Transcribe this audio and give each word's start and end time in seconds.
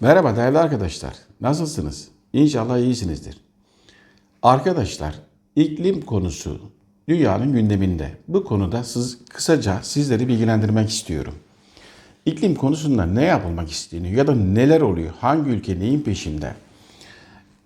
Merhaba 0.00 0.36
değerli 0.36 0.58
arkadaşlar. 0.58 1.14
Nasılsınız? 1.40 2.08
İnşallah 2.32 2.78
iyisinizdir. 2.78 3.36
Arkadaşlar, 4.42 5.14
iklim 5.56 6.00
konusu 6.00 6.60
dünyanın 7.08 7.52
gündeminde. 7.52 8.10
Bu 8.28 8.44
konuda 8.44 8.84
siz, 8.84 9.18
kısaca 9.30 9.78
sizleri 9.82 10.28
bilgilendirmek 10.28 10.90
istiyorum. 10.90 11.34
İklim 12.26 12.54
konusunda 12.54 13.06
ne 13.06 13.24
yapılmak 13.24 13.70
isteniyor 13.70 14.14
ya 14.14 14.26
da 14.26 14.34
neler 14.34 14.80
oluyor? 14.80 15.10
Hangi 15.20 15.50
ülke 15.50 15.78
neyin 15.78 16.00
peşinde? 16.00 16.54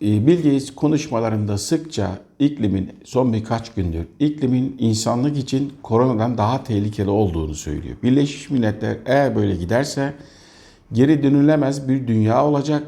Ee, 0.02 0.26
Bill 0.26 0.66
konuşmalarında 0.74 1.58
sıkça 1.58 2.18
iklimin 2.38 2.92
son 3.04 3.32
birkaç 3.32 3.74
gündür 3.74 4.06
iklimin 4.18 4.76
insanlık 4.78 5.38
için 5.38 5.72
koronadan 5.82 6.38
daha 6.38 6.64
tehlikeli 6.64 7.10
olduğunu 7.10 7.54
söylüyor. 7.54 7.96
Birleşmiş 8.02 8.50
Milletler 8.50 8.96
eğer 9.06 9.36
böyle 9.36 9.56
giderse 9.56 10.14
geri 10.92 11.22
dönülemez 11.22 11.88
bir 11.88 12.06
dünya 12.06 12.46
olacak. 12.46 12.82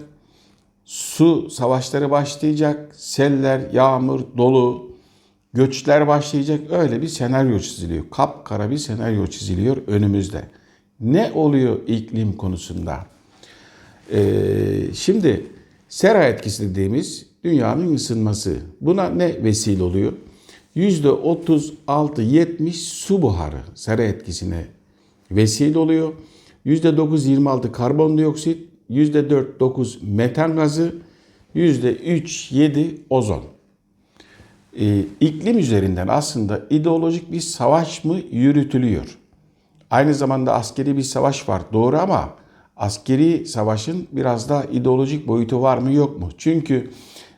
Su 0.84 1.50
savaşları 1.50 2.10
başlayacak, 2.10 2.94
seller, 2.96 3.70
yağmur, 3.72 4.20
dolu, 4.36 4.92
göçler 5.54 6.06
başlayacak. 6.06 6.60
Öyle 6.70 7.02
bir 7.02 7.08
senaryo 7.08 7.58
çiziliyor. 7.58 8.04
Kapkara 8.10 8.70
bir 8.70 8.78
senaryo 8.78 9.26
çiziliyor 9.26 9.76
önümüzde. 9.86 10.42
Ne 11.00 11.32
oluyor 11.34 11.80
iklim 11.86 12.32
konusunda? 12.32 13.06
Ee, 14.12 14.94
şimdi 14.94 15.46
sera 15.88 16.24
etkisi 16.24 16.70
dediğimiz 16.70 17.26
dünyanın 17.44 17.94
ısınması. 17.94 18.56
Buna 18.80 19.08
ne 19.08 19.44
vesile 19.44 19.82
oluyor? 19.82 20.12
%36-70 20.76 22.72
su 22.72 23.22
buharı 23.22 23.60
sera 23.74 24.02
etkisine 24.02 24.66
vesile 25.30 25.78
oluyor. 25.78 26.12
%9-26 26.66 27.72
karbondioksit, 27.72 28.68
%4-9 28.90 29.98
metan 30.02 30.56
gazı, 30.56 30.94
%3-7 31.54 32.98
ozon. 33.10 33.42
Ee, 34.80 35.04
iklim 35.20 35.58
üzerinden 35.58 36.08
aslında 36.08 36.62
ideolojik 36.70 37.32
bir 37.32 37.40
savaş 37.40 38.04
mı 38.04 38.18
yürütülüyor? 38.30 39.18
Aynı 39.90 40.14
zamanda 40.14 40.54
askeri 40.54 40.96
bir 40.96 41.02
savaş 41.02 41.48
var 41.48 41.62
doğru 41.72 41.98
ama 41.98 42.34
askeri 42.76 43.46
savaşın 43.46 44.08
biraz 44.12 44.48
da 44.48 44.64
ideolojik 44.64 45.28
boyutu 45.28 45.62
var 45.62 45.78
mı 45.78 45.92
yok 45.92 46.20
mu? 46.20 46.28
Çünkü 46.38 46.90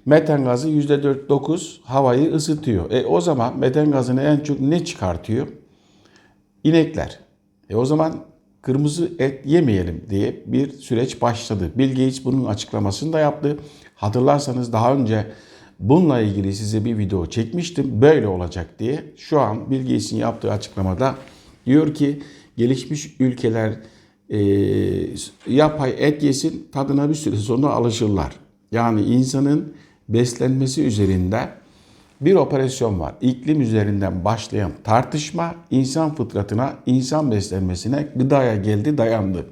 metan 0.07 0.45
gazı 0.45 0.69
%4-9 0.71 1.81
havayı 1.85 2.35
ısıtıyor. 2.35 2.91
E 2.91 3.07
o 3.07 3.21
zaman 3.21 3.59
metan 3.59 3.91
gazını 3.91 4.23
en 4.23 4.41
çok 4.41 4.61
ne 4.61 4.85
çıkartıyor? 4.85 5.49
İnekler. 6.65 7.21
E 7.71 7.77
o 7.77 7.85
zaman 7.85 8.25
kırmızı 8.65 9.13
et 9.19 9.47
yemeyelim 9.47 10.05
diye 10.11 10.43
bir 10.47 10.73
süreç 10.73 11.23
başladı. 11.23 11.71
Bill 11.75 11.89
Gates 11.89 12.25
bunun 12.25 12.45
açıklamasını 12.45 13.13
da 13.13 13.19
yaptı. 13.19 13.59
Hatırlarsanız 13.95 14.73
daha 14.73 14.95
önce 14.95 15.27
bununla 15.81 16.21
ilgili 16.21 16.55
size 16.55 16.85
bir 16.85 16.99
video 16.99 17.27
çekmiştim. 17.27 18.03
Böyle 18.03 18.27
olacak 18.27 18.67
diye. 18.79 19.05
Şu 19.17 19.41
an 19.41 19.71
Bill 19.71 19.83
Gates'in 19.83 20.17
yaptığı 20.17 20.53
açıklamada 20.53 21.15
diyor 21.67 21.95
ki 21.95 22.23
gelişmiş 22.57 23.17
ülkeler 23.21 23.73
e, 24.31 24.39
yapay 25.47 25.95
et 25.99 26.23
yesin 26.23 26.69
tadına 26.73 27.09
bir 27.09 27.15
süre 27.15 27.37
sonra 27.37 27.67
alışırlar. 27.67 28.33
Yani 28.73 29.03
insanın 29.03 29.75
beslenmesi 30.09 30.83
üzerinde 30.83 31.49
bir 32.25 32.35
operasyon 32.35 33.01
var. 33.01 33.15
İklim 33.21 33.61
üzerinden 33.61 34.25
başlayan 34.25 34.73
tartışma 34.85 35.55
insan 35.71 36.15
fıtratına, 36.15 36.73
insan 36.87 37.31
beslenmesine, 37.31 38.09
gıdaya 38.17 38.57
geldi, 38.57 38.99
dayandı. 38.99 39.47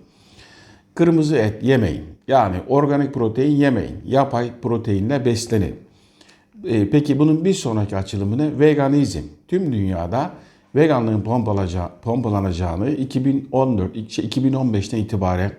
Kırmızı 0.94 1.36
et 1.36 1.62
yemeyin. 1.62 2.04
Yani 2.28 2.56
organik 2.68 3.14
protein 3.14 3.56
yemeyin. 3.56 3.96
Yapay 4.06 4.50
proteinle 4.62 5.24
beslenin. 5.24 5.74
E, 6.64 6.90
peki 6.90 7.18
bunun 7.18 7.44
bir 7.44 7.54
sonraki 7.54 7.96
açılımı 7.96 8.38
ne? 8.38 8.58
Veganizm. 8.58 9.22
Tüm 9.48 9.72
dünyada 9.72 10.30
veganlığın 10.74 11.22
pompalaca- 11.22 11.90
pompalanacağını 12.02 12.90
2014, 12.90 13.96
2015'ten 13.96 14.98
itibaren 14.98 15.52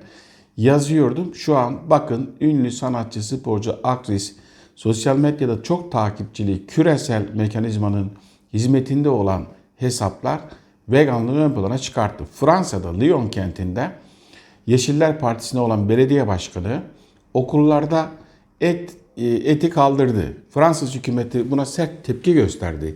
yazıyordum. 0.58 1.36
Şu 1.36 1.58
an 1.58 1.78
bakın 1.90 2.32
ünlü 2.42 2.72
sanatçı, 2.72 3.28
sporcu, 3.28 3.76
aktris, 3.84 4.36
sosyal 4.76 5.18
medyada 5.18 5.64
çok 5.64 5.92
takipçili 5.92 6.66
küresel 6.66 7.30
mekanizmanın 7.34 8.12
hizmetinde 8.54 9.10
olan 9.10 9.46
hesaplar 9.76 10.42
veganlığı 10.90 11.36
ön 11.36 11.54
plana 11.54 11.78
çıkarttı. 11.78 12.24
Fransa'da 12.32 12.94
Lyon 12.94 13.30
kentinde 13.30 13.92
Yeşiller 14.68 15.20
Partisi'ne 15.20 15.62
olan 15.62 15.90
belediye 15.90 16.28
başkanı 16.28 16.82
okullarda 17.34 18.12
et 18.62 18.96
e, 19.18 19.26
eti 19.28 19.70
kaldırdı. 19.70 20.38
Fransız 20.50 20.96
hükümeti 20.96 21.52
buna 21.52 21.66
sert 21.66 22.04
tepki 22.04 22.34
gösterdi. 22.34 22.96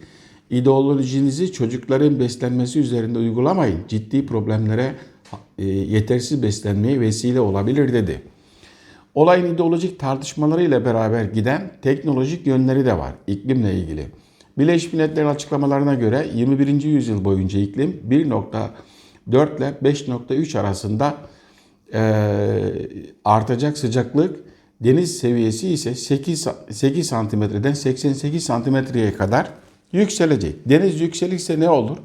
İdeolojinizi 0.49 1.51
çocukların 1.51 2.19
beslenmesi 2.19 2.79
üzerinde 2.79 3.19
uygulamayın. 3.19 3.79
Ciddi 3.87 4.25
problemlere 4.25 4.95
e, 5.57 5.65
yetersiz 5.65 6.43
beslenmeye 6.43 6.99
vesile 6.99 7.39
olabilir 7.39 7.93
dedi. 7.93 8.21
Olayın 9.17 9.53
ideolojik 9.53 9.99
tartışmalarıyla 9.99 10.85
beraber 10.85 11.23
giden 11.23 11.71
teknolojik 11.81 12.47
yönleri 12.47 12.85
de 12.85 12.97
var 12.97 13.13
iklimle 13.27 13.73
ilgili. 13.73 14.05
Birleşmiş 14.57 14.93
Milletler'in 14.93 15.27
açıklamalarına 15.27 15.93
göre 15.93 16.27
21. 16.35 16.83
yüzyıl 16.83 17.25
boyunca 17.25 17.59
iklim 17.59 18.01
1.4 18.09 19.57
ile 19.57 19.73
5.3 19.83 20.59
arasında 20.59 21.17
artacak 23.25 23.77
sıcaklık 23.77 24.39
deniz 24.81 25.17
seviyesi 25.17 25.69
ise 25.69 25.95
8, 25.95 26.47
8 26.69 27.07
santimetreden 27.07 27.73
88 27.73 28.43
santimetreye 28.43 29.13
kadar 29.13 29.51
yükselecek. 29.91 30.69
Deniz 30.69 31.01
yükselirse 31.01 31.59
ne 31.59 31.69
olur? 31.69 31.97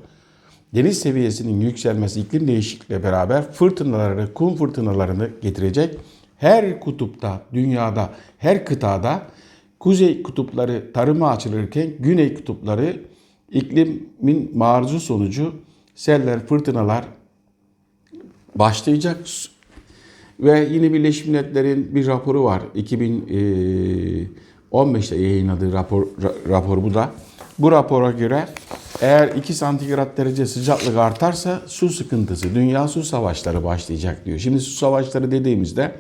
Deniz 0.75 0.99
seviyesinin 0.99 1.61
yükselmesi 1.61 2.21
iklim 2.21 2.49
değişikliğiyle 2.49 3.05
beraber 3.05 3.53
fırtınaları, 3.53 4.35
kum 4.35 4.57
fırtınalarını 4.57 5.31
getirecek. 5.43 5.99
Her 6.43 6.81
kutupta, 6.81 7.43
dünyada, 7.53 8.11
her 8.39 8.65
kıtada 8.65 9.23
kuzey 9.79 10.23
kutupları 10.23 10.93
tarıma 10.93 11.31
açılırken 11.31 11.91
güney 11.99 12.35
kutupları 12.35 13.01
iklimin 13.51 14.51
maruzu 14.55 15.01
sonucu 15.01 15.55
seller, 15.95 16.47
fırtınalar 16.47 17.05
başlayacak. 18.55 19.17
Ve 20.41 20.69
yine 20.73 20.93
Birleşmiş 20.93 21.27
Milletler'in 21.27 21.95
bir 21.95 22.07
raporu 22.07 22.45
var. 22.45 22.63
2015'te 22.75 25.17
yayınladığı 25.17 25.73
rapor, 25.73 26.07
rapor 26.49 26.83
bu 26.83 26.95
da. 26.95 27.11
Bu 27.59 27.73
rapora 27.73 28.11
göre 28.11 28.49
eğer 29.01 29.29
2 29.29 29.55
santigrat 29.55 30.17
derece 30.17 30.47
sıcaklık 30.47 30.97
artarsa 30.97 31.63
su 31.67 31.89
sıkıntısı, 31.89 32.55
dünya 32.55 32.89
su 32.89 33.03
savaşları 33.03 33.65
başlayacak 33.65 34.27
diyor. 34.27 34.39
Şimdi 34.39 34.61
su 34.61 34.71
savaşları 34.71 35.31
dediğimizde 35.31 35.93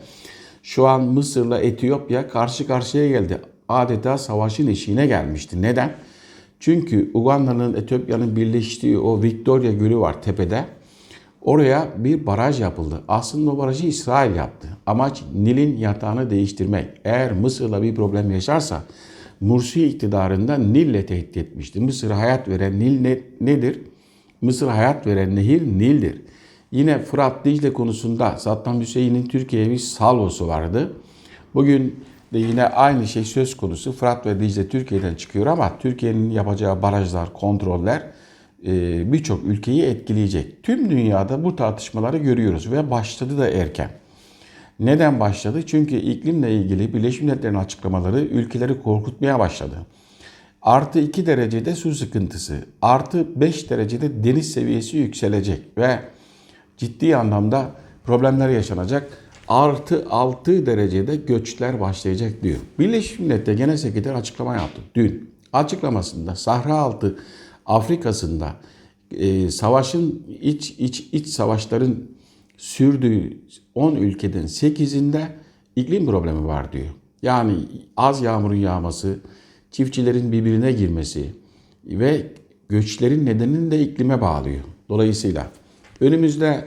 şu 0.63 0.87
an 0.87 1.03
Mısır'la 1.05 1.61
Etiyopya 1.61 2.29
karşı 2.29 2.67
karşıya 2.67 3.09
geldi. 3.09 3.41
Adeta 3.69 4.19
savaşın 4.19 4.67
eşiğine 4.67 5.07
gelmişti. 5.07 5.63
Neden? 5.63 5.93
Çünkü 6.61 7.11
Uganda'nın, 7.15 7.75
Etiyopya'nın 7.75 8.37
birleştiği 8.37 8.99
o 8.99 9.23
Victoria 9.23 9.73
Gölü 9.73 9.99
var 9.99 10.23
tepede. 10.23 10.65
Oraya 11.41 11.89
bir 11.97 12.27
baraj 12.27 12.61
yapıldı. 12.61 13.01
Aslında 13.09 13.51
o 13.51 13.59
barajı 13.59 13.87
İsrail 13.87 14.37
yaptı. 14.37 14.69
Amaç 14.87 15.23
Nil'in 15.35 15.77
yatağını 15.77 16.31
değiştirmek. 16.31 16.87
Eğer 17.05 17.33
Mısır'la 17.33 17.83
bir 17.83 17.95
problem 17.95 18.31
yaşarsa 18.31 18.83
Mursi 19.41 19.87
iktidarında 19.87 20.59
Nil'le 20.59 21.07
tehdit 21.07 21.37
etmişti. 21.37 21.81
Mısır'a 21.81 22.19
hayat 22.19 22.49
veren 22.49 22.81
Nil 22.81 23.01
ne, 23.01 23.21
nedir? 23.41 23.81
Mısır'a 24.41 24.77
hayat 24.77 25.07
veren 25.07 25.37
nehir 25.37 25.63
Nil'dir. 25.63 26.23
Yine 26.73 26.99
Fırat 26.99 27.45
Dicle 27.45 27.73
konusunda 27.73 28.37
Saddam 28.37 28.81
Hüseyin'in 28.81 29.27
Türkiye'ye 29.27 29.71
bir 29.71 29.79
salvosu 29.79 30.49
vardı. 30.49 30.93
Bugün 31.55 32.05
de 32.33 32.39
yine 32.39 32.65
aynı 32.65 33.09
şey 33.09 33.25
söz 33.25 33.57
konusu. 33.57 33.93
Fırat 33.93 34.27
ve 34.27 34.41
Dicle 34.41 34.69
Türkiye'den 34.69 35.15
çıkıyor 35.15 35.47
ama 35.47 35.79
Türkiye'nin 35.79 36.31
yapacağı 36.31 36.83
barajlar, 36.83 37.33
kontroller 37.33 38.03
e, 38.67 39.13
birçok 39.13 39.45
ülkeyi 39.45 39.83
etkileyecek. 39.83 40.63
Tüm 40.63 40.91
dünyada 40.91 41.45
bu 41.45 41.57
tartışmaları 41.57 42.19
görüyoruz 42.19 42.71
ve 42.71 42.91
başladı 42.91 43.39
da 43.39 43.49
erken. 43.49 43.91
Neden 44.81 45.21
başladı? 45.21 45.63
Çünkü 45.67 45.97
iklimle 45.97 46.55
ilgili 46.55 46.95
Birleşmiş 46.95 47.23
Milletler'in 47.23 47.55
açıklamaları 47.55 48.21
ülkeleri 48.21 48.83
korkutmaya 48.83 49.39
başladı. 49.39 49.77
Artı 50.63 50.99
2 50.99 51.27
derecede 51.27 51.75
su 51.75 51.95
sıkıntısı, 51.95 52.57
artı 52.83 53.41
5 53.41 53.71
derecede 53.71 54.25
deniz 54.25 54.53
seviyesi 54.53 54.97
yükselecek 54.97 55.79
ve 55.79 55.99
ciddi 56.77 57.17
anlamda 57.17 57.71
problemler 58.05 58.49
yaşanacak. 58.49 59.19
Artı 59.49 60.07
6 60.11 60.67
derecede 60.67 61.17
göçler 61.17 61.81
başlayacak 61.81 62.43
diyor. 62.43 62.59
Birleşmiş 62.79 63.21
Milletler 63.21 63.55
Genel 63.55 63.77
Sekreteri 63.77 64.15
açıklama 64.15 64.55
yaptı 64.55 64.81
dün. 64.95 65.31
Açıklamasında 65.53 66.37
Sahra 66.37 66.79
altı 66.79 67.19
Afrika'sında 67.67 68.53
e, 69.11 69.51
savaşın 69.51 70.27
iç 70.41 70.71
iç 70.71 71.01
iç 71.13 71.27
savaşların 71.27 71.97
sürdüğü 72.57 73.39
10 73.75 73.95
ülkeden 73.95 74.45
8'inde 74.45 75.27
iklim 75.77 76.07
problemi 76.07 76.47
var 76.47 76.73
diyor. 76.73 76.95
Yani 77.23 77.55
az 77.97 78.23
yağmurun 78.23 78.57
yağması, 78.57 79.19
çiftçilerin 79.71 80.33
birbirine 80.33 80.73
girmesi 80.73 81.31
ve 81.85 82.33
göçlerin 82.69 83.27
nedenini 83.27 83.71
de 83.71 83.81
iklime 83.81 84.21
bağlıyor. 84.21 84.61
Dolayısıyla 84.89 85.51
önümüzde 86.03 86.65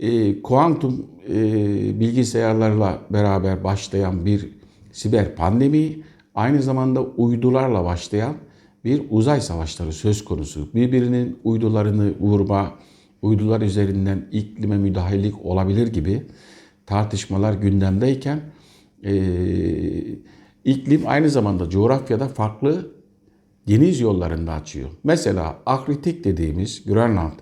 e, 0.00 0.42
kuantum 0.42 1.06
e, 1.28 1.34
bilgisayarlarla 2.00 2.98
beraber 3.10 3.64
başlayan 3.64 4.26
bir 4.26 4.48
siber 4.92 5.34
pandemi, 5.34 5.98
aynı 6.34 6.62
zamanda 6.62 7.02
uydularla 7.02 7.84
başlayan 7.84 8.34
bir 8.84 9.02
uzay 9.10 9.40
savaşları 9.40 9.92
söz 9.92 10.24
konusu. 10.24 10.68
Birbirinin 10.74 11.38
uydularını 11.44 12.18
vurma, 12.20 12.74
uydular 13.22 13.60
üzerinden 13.60 14.28
iklime 14.32 14.78
müdahalelik 14.78 15.44
olabilir 15.44 15.86
gibi 15.86 16.22
tartışmalar 16.86 17.52
gündemdeyken 17.52 18.40
e, 19.04 19.14
iklim 20.64 21.02
aynı 21.06 21.30
zamanda 21.30 21.70
coğrafyada 21.70 22.28
farklı 22.28 22.90
deniz 23.68 24.00
yollarında 24.00 24.52
açıyor. 24.52 24.90
Mesela 25.04 25.58
Arktik 25.66 26.24
dediğimiz 26.24 26.84
Grönland 26.84 27.32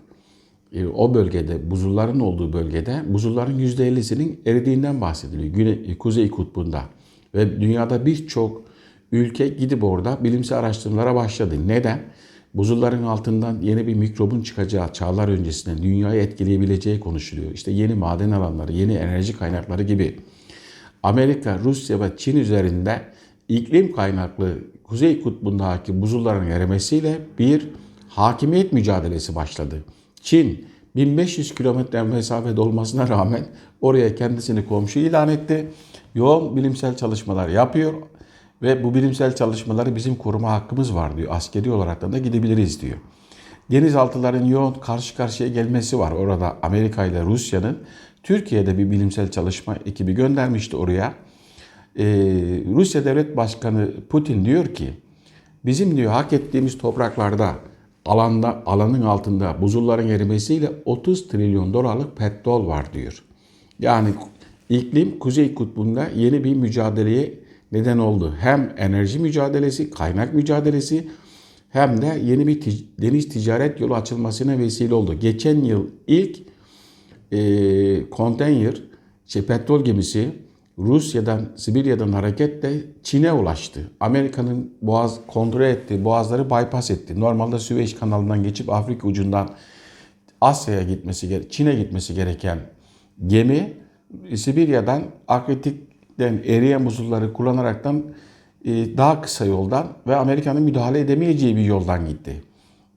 e, 0.72 0.86
o 0.86 1.14
bölgede 1.14 1.70
buzulların 1.70 2.20
olduğu 2.20 2.52
bölgede 2.52 3.02
buzulların 3.08 3.58
%50'sinin 3.58 4.40
eridiğinden 4.46 5.00
bahsediliyor. 5.00 5.54
Güney, 5.54 5.98
Kuzey 5.98 6.30
Kutbu'nda. 6.30 6.82
Ve 7.34 7.60
dünyada 7.60 8.06
birçok 8.06 8.62
ülke 9.12 9.48
gidip 9.48 9.84
orada 9.84 10.24
bilimsel 10.24 10.58
araştırmalara 10.58 11.14
başladı. 11.14 11.54
Neden? 11.66 12.00
Buzulların 12.54 13.02
altından 13.02 13.60
yeni 13.62 13.86
bir 13.86 13.94
mikrobun 13.94 14.40
çıkacağı 14.40 14.92
çağlar 14.92 15.28
öncesinde 15.28 15.82
dünyayı 15.82 16.22
etkileyebileceği 16.22 17.00
konuşuluyor. 17.00 17.52
İşte 17.52 17.70
yeni 17.70 17.94
maden 17.94 18.30
alanları, 18.30 18.72
yeni 18.72 18.94
enerji 18.94 19.38
kaynakları 19.38 19.82
gibi. 19.82 20.16
Amerika, 21.02 21.58
Rusya 21.58 22.00
ve 22.00 22.16
Çin 22.16 22.36
üzerinde 22.36 23.02
iklim 23.48 23.92
kaynaklı 23.92 24.58
Kuzey 24.84 25.22
Kutbu'ndaki 25.22 26.02
buzulların 26.02 26.50
erimesiyle 26.50 27.18
bir 27.38 27.68
hakimiyet 28.08 28.72
mücadelesi 28.72 29.34
başladı. 29.34 29.84
Çin 30.22 30.66
1500 30.96 31.54
kilometre 31.54 32.02
mesafede 32.02 32.60
olmasına 32.60 33.08
rağmen 33.08 33.46
oraya 33.80 34.14
kendisini 34.14 34.66
komşu 34.66 34.98
ilan 34.98 35.28
etti. 35.28 35.68
Yoğun 36.14 36.56
bilimsel 36.56 36.96
çalışmalar 36.96 37.48
yapıyor 37.48 37.94
ve 38.62 38.84
bu 38.84 38.94
bilimsel 38.94 39.34
çalışmaları 39.34 39.96
bizim 39.96 40.16
koruma 40.16 40.52
hakkımız 40.52 40.94
var 40.94 41.16
diyor. 41.16 41.32
Askeri 41.34 41.70
olarak 41.70 42.12
da 42.12 42.18
gidebiliriz 42.18 42.80
diyor. 42.82 42.96
Denizaltıların 43.70 44.44
yoğun 44.44 44.72
karşı 44.72 45.16
karşıya 45.16 45.48
gelmesi 45.48 45.98
var 45.98 46.12
orada 46.12 46.56
Amerika 46.62 47.04
ile 47.04 47.22
Rusya'nın. 47.22 47.78
Türkiye'de 48.22 48.78
bir 48.78 48.90
bilimsel 48.90 49.30
çalışma 49.30 49.76
ekibi 49.86 50.12
göndermişti 50.12 50.76
oraya. 50.76 51.14
Ee, 51.98 52.04
Rusya 52.74 53.04
Devlet 53.04 53.36
Başkanı 53.36 53.90
Putin 54.08 54.44
diyor 54.44 54.74
ki 54.74 54.90
bizim 55.64 55.96
diyor 55.96 56.12
hak 56.12 56.32
ettiğimiz 56.32 56.78
topraklarda 56.78 57.54
alanda 58.04 58.62
alanın 58.66 59.02
altında 59.02 59.62
buzulların 59.62 60.08
erimesiyle 60.08 60.70
30 60.84 61.28
trilyon 61.28 61.74
dolarlık 61.74 62.16
petrol 62.16 62.66
var 62.66 62.92
diyor. 62.92 63.24
Yani 63.80 64.08
iklim 64.70 65.18
Kuzey 65.18 65.54
Kutbu'nda 65.54 66.08
yeni 66.16 66.44
bir 66.44 66.54
mücadeleye 66.54 67.34
neden 67.72 67.98
oldu. 67.98 68.34
Hem 68.40 68.74
enerji 68.76 69.18
mücadelesi, 69.18 69.90
kaynak 69.90 70.34
mücadelesi 70.34 71.08
hem 71.70 72.02
de 72.02 72.20
yeni 72.24 72.46
bir 72.46 72.60
tic- 72.60 72.84
deniz 73.00 73.28
ticaret 73.28 73.80
yolu 73.80 73.94
açılmasına 73.94 74.58
vesile 74.58 74.94
oldu. 74.94 75.14
Geçen 75.14 75.64
yıl 75.64 75.86
ilk 76.06 76.38
e, 77.32 78.10
konteyner, 78.10 78.82
şey, 79.26 79.42
petrol 79.42 79.84
gemisi 79.84 80.28
Rusya'dan, 80.78 81.48
Sibirya'dan 81.56 82.12
hareketle 82.12 82.70
Çin'e 83.02 83.32
ulaştı. 83.32 83.90
Amerika'nın 84.00 84.72
boğaz 84.82 85.20
kontrol 85.26 85.60
etti, 85.60 86.04
boğazları 86.04 86.50
bypass 86.50 86.90
etti. 86.90 87.20
Normalde 87.20 87.58
Süveyş 87.58 87.94
kanalından 87.94 88.42
geçip 88.42 88.70
Afrika 88.70 89.08
ucundan 89.08 89.48
Asya'ya 90.40 90.82
gitmesi, 90.82 91.48
Çin'e 91.50 91.74
gitmesi 91.74 92.14
gereken 92.14 92.58
gemi 93.26 93.72
Sibirya'dan 94.34 95.02
Arktik'ten 95.28 96.40
eriyen 96.46 96.86
buzulları 96.86 97.32
kullanaraktan 97.32 98.04
e, 98.64 98.96
daha 98.96 99.20
kısa 99.22 99.44
yoldan 99.44 99.86
ve 100.06 100.16
Amerika'nın 100.16 100.62
müdahale 100.62 101.00
edemeyeceği 101.00 101.56
bir 101.56 101.64
yoldan 101.64 102.08
gitti. 102.08 102.42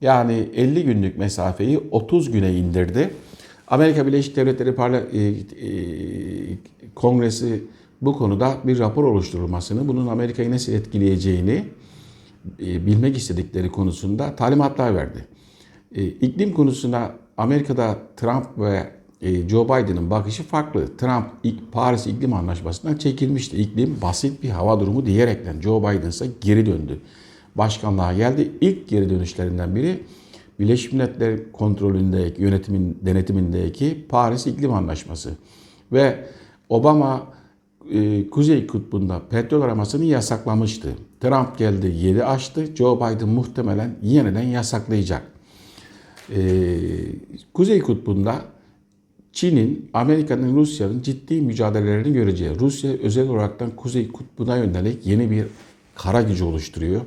Yani 0.00 0.48
50 0.54 0.84
günlük 0.84 1.18
mesafeyi 1.18 1.78
30 1.90 2.30
güne 2.30 2.54
indirdi. 2.54 3.10
Amerika 3.68 4.06
Birleşik 4.06 4.36
Devletleri 4.36 4.70
Parla- 4.70 5.06
e, 5.12 5.20
e, 5.20 5.70
Kongresi 6.94 7.64
bu 8.02 8.12
konuda 8.18 8.56
bir 8.64 8.78
rapor 8.78 9.04
oluşturulmasını, 9.04 9.88
bunun 9.88 10.06
Amerika'yı 10.06 10.50
nasıl 10.50 10.72
etkileyeceğini 10.72 11.64
e, 12.60 12.86
bilmek 12.86 13.16
istedikleri 13.16 13.70
konusunda 13.70 14.36
talimatlar 14.36 14.94
verdi. 14.94 15.26
E, 15.94 16.04
iklim 16.04 16.52
konusuna 16.52 17.12
Amerika'da 17.36 17.98
Trump 18.16 18.58
ve 18.58 18.90
e, 19.20 19.48
Joe 19.48 19.64
Biden'ın 19.64 20.10
bakışı 20.10 20.42
farklı. 20.42 20.96
Trump 20.96 21.26
Paris 21.72 22.06
İklim 22.06 22.32
Anlaşması'ndan 22.32 22.96
çekilmişti. 22.96 23.56
İklim 23.56 23.98
basit 24.02 24.42
bir 24.42 24.50
hava 24.50 24.80
durumu 24.80 25.06
diyerekten 25.06 25.60
Joe 25.60 25.80
Biden 25.80 26.08
ise 26.08 26.26
geri 26.40 26.66
döndü. 26.66 27.00
Başkanlığa 27.54 28.12
geldi. 28.12 28.52
İlk 28.60 28.88
geri 28.88 29.10
dönüşlerinden 29.10 29.76
biri 29.76 30.00
Birleşmiş 30.60 30.92
Milletler 30.92 31.52
kontrolündeki, 31.52 32.42
yönetimin 32.42 32.98
denetimindeki 33.02 34.06
Paris 34.08 34.46
İklim 34.46 34.72
Anlaşması. 34.72 35.34
Ve 35.92 36.24
Obama 36.68 37.26
e, 37.92 38.30
Kuzey 38.30 38.66
Kutbu'nda 38.66 39.22
petrol 39.30 39.62
aramasını 39.62 40.04
yasaklamıştı. 40.04 40.88
Trump 41.20 41.58
geldi 41.58 41.94
7 41.96 42.24
açtı. 42.24 42.76
Joe 42.76 42.96
Biden 42.96 43.28
muhtemelen 43.28 43.96
yeniden 44.02 44.42
yasaklayacak. 44.42 45.22
E, 46.36 46.78
Kuzey 47.54 47.80
Kutbu'nda 47.80 48.42
Çin'in, 49.32 49.90
Amerika'nın, 49.94 50.56
Rusya'nın 50.56 51.02
ciddi 51.02 51.40
mücadelelerini 51.40 52.12
göreceği. 52.12 52.58
Rusya 52.60 52.92
özel 52.92 53.28
olaraktan 53.28 53.70
Kuzey 53.70 54.08
Kutbu'na 54.08 54.56
yönelik 54.56 55.06
yeni 55.06 55.30
bir 55.30 55.46
kara 55.94 56.22
gücü 56.22 56.44
oluşturuyor. 56.44 57.00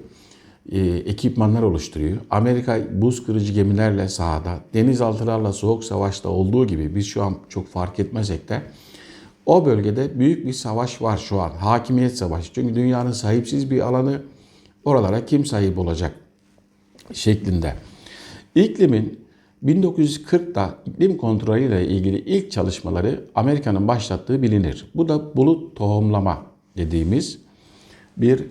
E, 0.71 0.79
ekipmanlar 0.79 1.61
oluşturuyor. 1.61 2.17
Amerika 2.29 2.79
buz 2.91 3.25
kırıcı 3.25 3.53
gemilerle 3.53 4.09
sahada, 4.09 4.59
denizaltılarla 4.73 5.53
soğuk 5.53 5.83
savaşta 5.83 6.29
olduğu 6.29 6.67
gibi 6.67 6.95
biz 6.95 7.05
şu 7.05 7.23
an 7.23 7.37
çok 7.49 7.67
fark 7.67 7.99
etmesek 7.99 8.49
de 8.49 8.61
o 9.45 9.65
bölgede 9.65 10.19
büyük 10.19 10.45
bir 10.45 10.53
savaş 10.53 11.01
var 11.01 11.17
şu 11.17 11.41
an. 11.41 11.49
Hakimiyet 11.49 12.17
savaşı. 12.17 12.53
Çünkü 12.53 12.75
dünyanın 12.75 13.11
sahipsiz 13.11 13.71
bir 13.71 13.79
alanı 13.79 14.21
oralara 14.85 15.25
kim 15.25 15.45
sahip 15.45 15.77
olacak 15.77 16.15
şeklinde. 17.13 17.75
İklimin 18.55 19.25
1940'da 19.65 20.77
iklim 20.85 21.17
kontrolüyle 21.17 21.87
ilgili 21.87 22.19
ilk 22.19 22.51
çalışmaları 22.51 23.25
Amerika'nın 23.35 23.87
başlattığı 23.87 24.41
bilinir. 24.41 24.91
Bu 24.95 25.09
da 25.09 25.37
bulut 25.37 25.75
tohumlama 25.75 26.45
dediğimiz 26.77 27.39
bir 28.17 28.43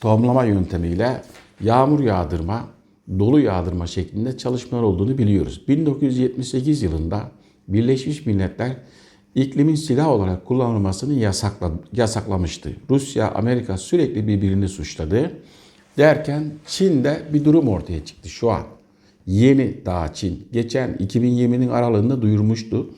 tohumlama 0.00 0.44
yöntemiyle 0.44 1.22
yağmur 1.60 2.00
yağdırma, 2.00 2.64
dolu 3.18 3.40
yağdırma 3.40 3.86
şeklinde 3.86 4.38
çalışmalar 4.38 4.82
olduğunu 4.82 5.18
biliyoruz. 5.18 5.64
1978 5.68 6.82
yılında 6.82 7.30
Birleşmiş 7.68 8.26
Milletler 8.26 8.76
iklimin 9.34 9.74
silah 9.74 10.08
olarak 10.08 10.46
kullanılmasını 10.46 11.14
yasakla, 11.14 11.70
yasaklamıştı. 11.92 12.72
Rusya, 12.90 13.32
Amerika 13.32 13.76
sürekli 13.76 14.28
birbirini 14.28 14.68
suçladı. 14.68 15.32
Derken 15.98 16.52
Çin'de 16.66 17.22
bir 17.32 17.44
durum 17.44 17.68
ortaya 17.68 18.04
çıktı 18.04 18.28
şu 18.28 18.50
an. 18.50 18.62
Yeni 19.26 19.86
daha 19.86 20.14
Çin. 20.14 20.48
Geçen 20.52 20.94
2020'nin 20.94 21.68
aralığında 21.68 22.22
duyurmuştu. 22.22 22.90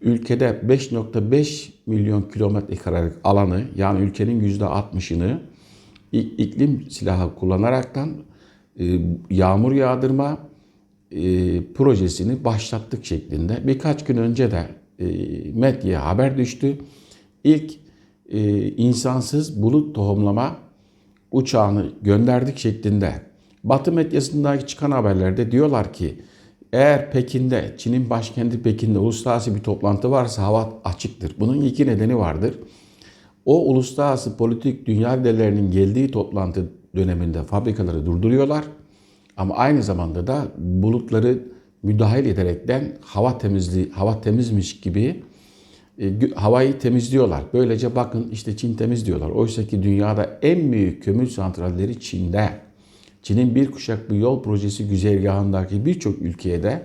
Ülkede 0.00 0.60
5.5 0.66 1.70
milyon 1.86 2.22
kilometre 2.22 2.76
karelik 2.76 3.12
alanı 3.24 3.64
yani 3.76 4.00
ülkenin 4.00 4.58
%60'ını 4.58 5.38
iklim 6.12 6.90
silahı 6.90 7.34
kullanaraktan 7.34 8.12
e, 8.80 8.98
yağmur 9.30 9.72
yağdırma 9.72 10.38
e, 11.10 11.20
projesini 11.74 12.44
başlattık 12.44 13.04
şeklinde. 13.04 13.66
Birkaç 13.66 14.04
gün 14.04 14.16
önce 14.16 14.50
de 14.50 14.66
medyaya 15.54 16.06
haber 16.06 16.38
düştü. 16.38 16.78
İlk 17.44 17.72
insansız 18.76 19.62
bulut 19.62 19.94
tohumlama 19.94 20.56
uçağını 21.30 21.92
gönderdik 22.02 22.58
şeklinde. 22.58 23.12
Batı 23.64 23.92
medyasındaki 23.92 24.66
çıkan 24.66 24.90
haberlerde 24.90 25.52
diyorlar 25.52 25.92
ki 25.92 26.14
eğer 26.72 27.12
Pekin'de, 27.12 27.74
Çin'in 27.78 28.10
başkenti 28.10 28.62
Pekin'de 28.62 28.98
uluslararası 28.98 29.54
bir 29.54 29.60
toplantı 29.60 30.10
varsa 30.10 30.42
hava 30.42 30.80
açıktır. 30.84 31.34
Bunun 31.40 31.60
iki 31.60 31.86
nedeni 31.86 32.18
vardır. 32.18 32.54
O 33.44 33.70
uluslararası 33.70 34.36
politik 34.36 34.86
dünya 34.86 35.10
liderlerinin 35.10 35.70
geldiği 35.70 36.10
toplantı 36.10 36.72
döneminde 36.96 37.42
fabrikaları 37.42 38.06
durduruyorlar. 38.06 38.64
Ama 39.36 39.54
aynı 39.54 39.82
zamanda 39.82 40.26
da 40.26 40.44
bulutları 40.58 41.38
müdahale 41.82 42.28
ederekten 42.28 42.96
hava 43.00 43.38
temizliği, 43.38 43.90
hava 43.90 44.20
temizmiş 44.20 44.80
gibi 44.80 45.22
e, 45.98 46.30
havayı 46.34 46.78
temizliyorlar. 46.78 47.42
Böylece 47.52 47.96
bakın 47.96 48.28
işte 48.32 48.56
Çin 48.56 48.74
temizliyorlar. 48.74 49.30
Oysa 49.30 49.66
ki 49.66 49.82
dünyada 49.82 50.38
en 50.42 50.72
büyük 50.72 51.02
kömür 51.02 51.26
santralleri 51.26 52.00
Çin'de. 52.00 52.48
Çin'in 53.22 53.54
bir 53.54 53.70
kuşak 53.70 54.10
bir 54.10 54.16
yol 54.16 54.42
projesi 54.42 54.88
güzergahındaki 54.88 55.86
birçok 55.86 56.18
ülkeye 56.22 56.62
de 56.62 56.82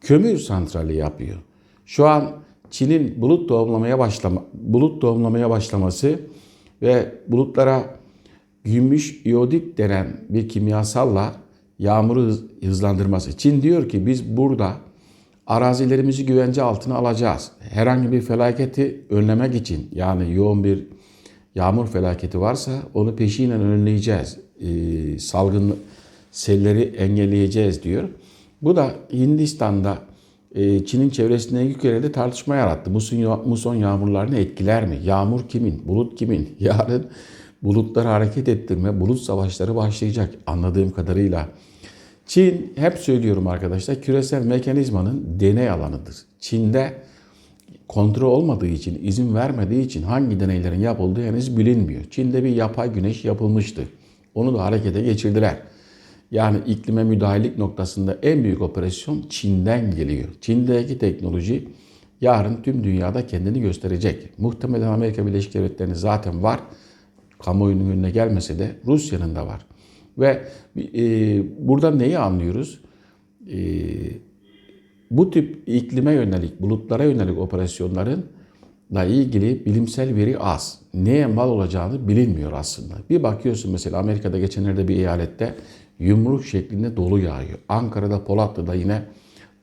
kömür 0.00 0.38
santrali 0.38 0.96
yapıyor. 0.96 1.38
Şu 1.86 2.06
an 2.06 2.30
Çin'in 2.70 3.20
bulut 3.20 3.48
doğumlamaya 3.48 3.98
başlama 3.98 4.44
bulut 4.52 5.02
doğumlamaya 5.02 5.50
başlaması 5.50 6.20
ve 6.82 7.14
bulutlara 7.28 7.96
gümüş 8.64 9.20
iyodik 9.24 9.78
denen 9.78 10.20
bir 10.28 10.48
kimyasalla 10.48 11.43
yağmuru 11.78 12.22
hız- 12.22 12.44
hızlandırması. 12.64 13.36
Çin 13.36 13.62
diyor 13.62 13.88
ki 13.88 14.06
biz 14.06 14.36
burada 14.36 14.76
arazilerimizi 15.46 16.26
güvence 16.26 16.62
altına 16.62 16.94
alacağız. 16.94 17.50
Herhangi 17.60 18.12
bir 18.12 18.20
felaketi 18.20 19.00
önlemek 19.10 19.54
için 19.54 19.88
yani 19.94 20.34
yoğun 20.34 20.64
bir 20.64 20.86
yağmur 21.54 21.86
felaketi 21.86 22.40
varsa 22.40 22.72
onu 22.94 23.16
peşinen 23.16 23.60
önleyeceğiz. 23.60 24.36
Ee, 24.60 25.18
salgın 25.18 25.76
selleri 26.30 26.82
engelleyeceğiz 26.82 27.82
diyor. 27.82 28.08
Bu 28.62 28.76
da 28.76 28.94
Hindistan'da 29.12 29.98
e, 30.54 30.84
Çin'in 30.84 31.10
çevresindeki 31.10 31.70
ülkelerde 31.76 32.12
tartışma 32.12 32.56
yarattı. 32.56 32.90
Muson, 32.90 33.42
muson 33.48 33.74
yağmurlarını 33.74 34.36
etkiler 34.36 34.86
mi? 34.86 34.98
Yağmur 35.04 35.48
kimin? 35.48 35.82
Bulut 35.88 36.18
kimin? 36.18 36.48
Yarın 36.60 37.06
bulutları 37.64 38.08
hareket 38.08 38.48
ettirme, 38.48 39.00
bulut 39.00 39.20
savaşları 39.20 39.76
başlayacak 39.76 40.34
anladığım 40.46 40.90
kadarıyla. 40.90 41.48
Çin 42.26 42.72
hep 42.76 42.98
söylüyorum 42.98 43.46
arkadaşlar 43.46 44.02
küresel 44.02 44.44
mekanizmanın 44.44 45.40
deney 45.40 45.70
alanıdır. 45.70 46.16
Çin'de 46.40 46.92
kontrol 47.88 48.32
olmadığı 48.32 48.66
için, 48.66 49.00
izin 49.02 49.34
vermediği 49.34 49.82
için 49.82 50.02
hangi 50.02 50.40
deneylerin 50.40 50.80
yapıldığı 50.80 51.26
henüz 51.26 51.56
bilinmiyor. 51.56 52.04
Çin'de 52.10 52.44
bir 52.44 52.48
yapay 52.48 52.92
güneş 52.92 53.24
yapılmıştı. 53.24 53.82
Onu 54.34 54.54
da 54.54 54.64
harekete 54.64 55.02
geçirdiler. 55.02 55.56
Yani 56.30 56.58
iklime 56.66 57.04
müdahalelik 57.04 57.58
noktasında 57.58 58.18
en 58.22 58.44
büyük 58.44 58.62
operasyon 58.62 59.24
Çin'den 59.28 59.96
geliyor. 59.96 60.28
Çin'deki 60.40 60.98
teknoloji 60.98 61.68
yarın 62.20 62.62
tüm 62.62 62.84
dünyada 62.84 63.26
kendini 63.26 63.60
gösterecek. 63.60 64.38
Muhtemelen 64.38 64.86
Amerika 64.86 65.26
Birleşik 65.26 65.54
Devletleri'nin 65.54 65.94
zaten 65.94 66.42
var. 66.42 66.60
Kamuoyunun 67.44 67.90
önüne 67.90 68.10
gelmese 68.10 68.58
de 68.58 68.76
Rusya'nın 68.86 69.34
da 69.34 69.46
var. 69.46 69.66
Ve 70.18 70.48
e, 70.76 71.02
buradan 71.68 71.98
neyi 71.98 72.18
anlıyoruz? 72.18 72.80
E, 73.52 73.58
bu 75.10 75.30
tip 75.30 75.62
iklime 75.66 76.12
yönelik, 76.12 76.60
bulutlara 76.60 77.04
yönelik 77.04 77.38
operasyonların 77.38 78.26
da 78.94 79.04
ilgili 79.04 79.64
bilimsel 79.66 80.14
veri 80.14 80.38
az. 80.38 80.78
Neye 80.94 81.26
mal 81.26 81.48
olacağını 81.48 82.08
bilinmiyor 82.08 82.52
aslında. 82.52 82.94
Bir 83.10 83.22
bakıyorsun 83.22 83.72
mesela 83.72 83.98
Amerika'da 83.98 84.38
geçenlerde 84.38 84.88
bir 84.88 84.96
eyalette 84.96 85.54
yumruk 85.98 86.44
şeklinde 86.44 86.96
dolu 86.96 87.18
yağıyor. 87.18 87.58
Ankara'da 87.68 88.24
Polatlı'da 88.24 88.74
yine 88.74 89.02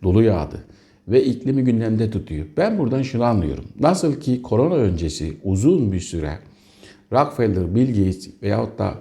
dolu 0.04 0.24
yağdı. 0.24 0.64
Ve 1.08 1.24
iklimi 1.24 1.64
gündemde 1.64 2.12
tutuyor. 2.12 2.46
Ben 2.58 2.80
buradan 2.80 3.02
şunu 3.02 3.24
anlıyorum. 3.24 3.66
Nasıl 3.80 4.20
ki 4.20 4.42
korona 4.42 4.76
öncesi 4.76 5.38
uzun 5.44 5.92
bir 5.92 6.00
süre 6.00 6.40
Rockefeller, 7.14 7.76
Bill 7.76 7.88
Gates 7.88 8.30
veyahut 8.42 8.80
da 8.80 8.94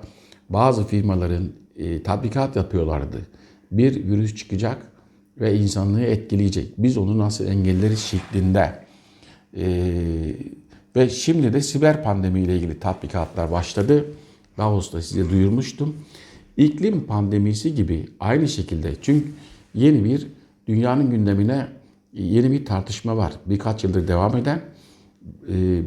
bazı 0.49 0.87
firmaların 0.87 1.49
e, 1.77 2.03
tatbikat 2.03 2.57
yapıyorlardı. 2.57 3.17
Bir 3.71 4.05
virüs 4.05 4.35
çıkacak 4.35 4.93
ve 5.41 5.59
insanlığı 5.59 6.03
etkileyecek. 6.03 6.73
Biz 6.79 6.99
onu 6.99 7.19
nasıl 7.19 7.47
engelleriz 7.47 7.99
şeklinde. 7.99 8.85
E, 9.57 9.67
ve 10.97 11.09
şimdi 11.09 11.53
de 11.53 11.61
siber 11.61 12.03
pandemi 12.03 12.41
ile 12.41 12.57
ilgili 12.57 12.81
tatbikatlar 12.81 13.51
başladı. 13.51 14.05
Davos'ta 14.59 15.03
size 15.03 15.31
duyurmuştum. 15.31 15.97
İklim 16.57 17.07
pandemisi 17.07 17.75
gibi 17.75 18.09
aynı 18.21 18.49
şekilde 18.49 18.95
çünkü 19.03 19.29
yeni 19.75 20.05
bir 20.05 20.27
dünyanın 20.69 21.11
gündemine 21.11 21.67
yeni 22.13 22.51
bir 22.51 22.65
tartışma 22.65 23.17
var. 23.17 23.33
Birkaç 23.47 23.85
yıldır 23.85 24.09
devam 24.09 24.37
eden 24.37 24.61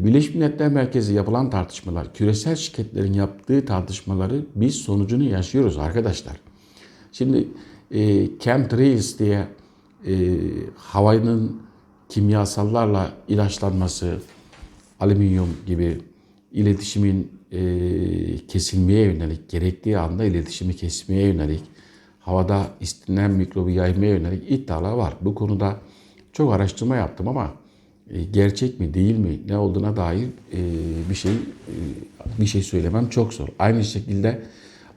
Birleşmiş 0.03 0.35
Milletler 0.35 0.69
Merkezi 0.69 1.13
yapılan 1.13 1.49
tartışmalar, 1.49 2.13
küresel 2.13 2.55
şirketlerin 2.55 3.13
yaptığı 3.13 3.65
tartışmaları 3.65 4.45
biz 4.55 4.75
sonucunu 4.75 5.23
yaşıyoruz 5.23 5.77
arkadaşlar. 5.77 6.39
Şimdi 7.11 7.47
e, 7.91 8.27
chemtrails 8.39 9.19
diye 9.19 9.47
e, 10.07 10.39
havanın 10.75 11.61
kimyasallarla 12.09 13.13
ilaçlanması, 13.27 14.17
alüminyum 14.99 15.49
gibi 15.65 16.01
iletişimin 16.51 17.31
e, 17.51 17.59
kesilmeye 18.47 19.05
yönelik, 19.05 19.49
gerektiği 19.49 19.97
anda 19.97 20.25
iletişimi 20.25 20.75
kesmeye 20.75 21.27
yönelik, 21.27 21.63
havada 22.19 22.67
istenilen 22.79 23.31
mikrobu 23.31 23.69
yaymaya 23.69 24.11
yönelik 24.11 24.51
iddialar 24.51 24.93
var. 24.93 25.13
Bu 25.21 25.35
konuda 25.35 25.79
çok 26.33 26.53
araştırma 26.53 26.95
yaptım 26.95 27.27
ama 27.27 27.43
e, 27.45 27.62
gerçek 28.31 28.79
mi 28.79 28.93
değil 28.93 29.17
mi 29.17 29.39
ne 29.47 29.57
olduğuna 29.57 29.95
dair 29.95 30.27
e, 30.53 30.59
bir 31.09 31.15
şey 31.15 31.31
e, 31.31 31.75
bir 32.41 32.45
şey 32.45 32.63
söylemem 32.63 33.09
çok 33.09 33.33
zor. 33.33 33.47
Aynı 33.59 33.83
şekilde 33.83 34.41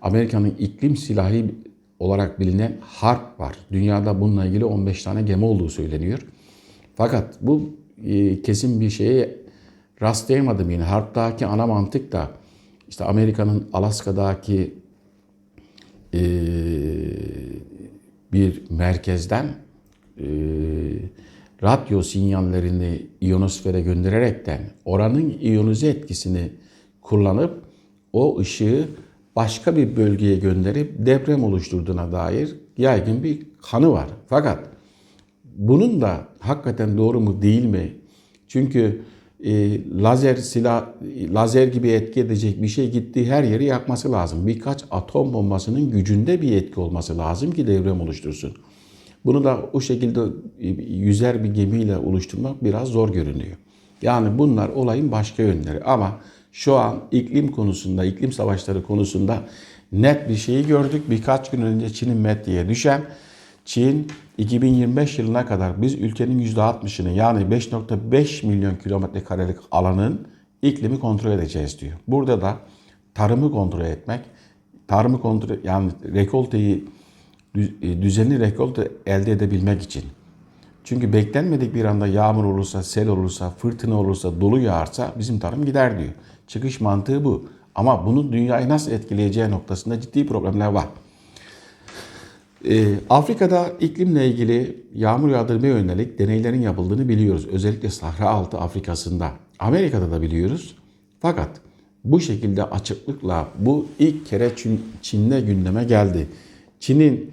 Amerika'nın 0.03 0.55
iklim 0.59 0.97
silahı 0.97 1.45
olarak 1.99 2.41
bilinen 2.41 2.77
HARP 2.81 3.41
var. 3.41 3.57
Dünyada 3.73 4.21
bununla 4.21 4.47
ilgili 4.47 4.65
15 4.65 5.03
tane 5.03 5.23
gemi 5.23 5.45
olduğu 5.45 5.69
söyleniyor. 5.69 6.27
Fakat 6.95 7.39
bu 7.41 7.71
e, 8.05 8.43
kesin 8.43 8.81
bir 8.81 8.91
şeye 8.91 9.37
rastlayamadım 10.03 10.71
yine. 10.71 10.83
HARP'taki 10.83 11.47
ana 11.47 11.67
mantık 11.67 12.13
da 12.13 12.31
işte 12.89 13.05
Amerika'nın 13.05 13.69
Alaska'daki 13.73 14.75
e, 16.15 16.21
bir 18.33 18.63
merkezden 18.71 19.47
e, 20.21 20.27
radyo 21.63 22.03
sinyallerini 22.03 23.07
ionosfere 23.21 23.81
göndererekten 23.81 24.61
oranın 24.85 25.35
iyonize 25.41 25.89
etkisini 25.89 26.53
kullanıp 27.01 27.63
o 28.13 28.39
ışığı 28.39 28.89
başka 29.37 29.77
bir 29.77 29.97
bölgeye 29.97 30.37
gönderip 30.37 31.07
deprem 31.07 31.45
oluşturduğuna 31.45 32.13
dair 32.13 32.57
yaygın 32.77 33.23
bir 33.23 33.47
kanı 33.71 33.93
var. 33.93 34.07
Fakat 34.27 34.69
bunun 35.45 36.01
da 36.01 36.29
hakikaten 36.41 36.99
doğru 36.99 37.21
mu 37.21 37.43
değil 37.43 37.65
mi? 37.65 37.93
Çünkü 38.49 39.03
e, 39.45 39.81
lazer 40.03 40.37
silah, 40.37 40.87
lazer 41.35 41.67
gibi 41.69 41.89
etki 41.89 42.21
edecek 42.21 42.63
bir 42.63 42.69
şey 42.69 42.91
gittiği 42.91 43.31
her 43.31 43.43
yeri 43.43 43.65
yakması 43.65 44.13
lazım. 44.13 44.47
Birkaç 44.47 44.85
atom 44.91 45.33
bombasının 45.33 45.91
gücünde 45.91 46.43
bir 46.43 46.53
etki 46.53 46.81
olması 46.81 47.19
lazım 47.19 47.51
ki 47.51 47.67
deprem 47.67 48.01
oluştursun. 48.01 48.55
Bunu 49.27 49.45
da 49.45 49.59
o 49.73 49.81
şekilde 49.81 50.21
yüzer 50.89 51.45
bir 51.45 51.55
gemiyle 51.55 51.97
oluşturmak 51.97 52.65
biraz 52.65 52.89
zor 52.89 53.13
görünüyor. 53.13 53.57
Yani 54.03 54.39
bunlar 54.39 54.69
olayın 54.69 55.13
başka 55.13 55.43
yönleri 55.43 55.85
ama 55.85 56.19
şu 56.53 56.75
an 56.75 56.97
iklim 57.11 57.51
konusunda, 57.51 58.05
iklim 58.05 58.33
savaşları 58.33 58.83
konusunda 58.83 59.39
net 59.93 60.29
bir 60.29 60.37
şeyi 60.37 60.67
gördük. 60.67 61.11
Birkaç 61.11 61.51
gün 61.51 61.63
önce 61.63 61.91
Çin'in 61.91 62.17
medyaya 62.17 62.69
düşen 62.69 63.03
Çin 63.65 64.09
2025 64.39 65.19
yılına 65.19 65.47
kadar 65.47 65.83
biz 65.83 65.95
ülkenin 65.95 66.47
%60'ını 66.47 67.13
yani 67.13 67.43
5.5 67.43 68.47
milyon 68.47 68.77
kilometre 68.77 69.25
karelik 69.25 69.57
alanın 69.71 70.27
iklimi 70.63 71.01
kontrol 71.01 71.31
edeceğiz 71.31 71.81
diyor. 71.81 71.93
Burada 72.09 72.41
da 72.41 72.57
tarımı 73.15 73.51
kontrol 73.51 73.85
etmek, 73.85 74.21
tarımı 74.89 75.21
kontrol 75.21 75.57
yani 75.65 75.91
rekolteyi 76.15 76.85
düzenli 77.83 78.41
rekolte 78.41 78.91
elde 79.07 79.33
edebilmek 79.33 79.83
için. 79.83 80.05
Çünkü 80.85 81.13
beklenmedik 81.13 81.75
bir 81.75 81.85
anda 81.85 82.07
yağmur 82.07 82.45
olursa, 82.45 82.83
sel 82.83 83.09
olursa, 83.09 83.51
fırtına 83.51 84.01
olursa, 84.01 84.41
dolu 84.41 84.61
yağarsa 84.61 85.13
bizim 85.19 85.39
tarım 85.39 85.65
gider 85.65 85.99
diyor. 85.99 86.13
Çıkış 86.47 86.81
mantığı 86.81 87.25
bu. 87.25 87.49
Ama 87.75 88.07
bunun 88.07 88.33
dünyayı 88.33 88.69
nasıl 88.69 88.91
etkileyeceği 88.91 89.51
noktasında 89.51 90.01
ciddi 90.01 90.27
problemler 90.27 90.67
var. 90.67 90.87
Ee, 92.69 92.95
Afrika'da 93.11 93.73
iklimle 93.81 94.29
ilgili 94.29 94.85
yağmur 94.95 95.29
yağdırmaya 95.29 95.79
yönelik 95.79 96.19
deneylerin 96.19 96.61
yapıldığını 96.61 97.09
biliyoruz. 97.09 97.47
Özellikle 97.47 97.91
Sahra 97.91 98.31
Altı 98.31 98.59
Afrika'sında. 98.59 99.31
Amerika'da 99.59 100.11
da 100.11 100.23
biliyoruz. 100.23 100.77
Fakat 101.21 101.61
bu 102.05 102.21
şekilde 102.21 102.65
açıklıkla 102.65 103.49
bu 103.59 103.87
ilk 103.99 104.27
kere 104.27 104.53
Çin'de 105.03 105.41
gündeme 105.41 105.85
geldi. 105.85 106.27
Çin'in 106.81 107.31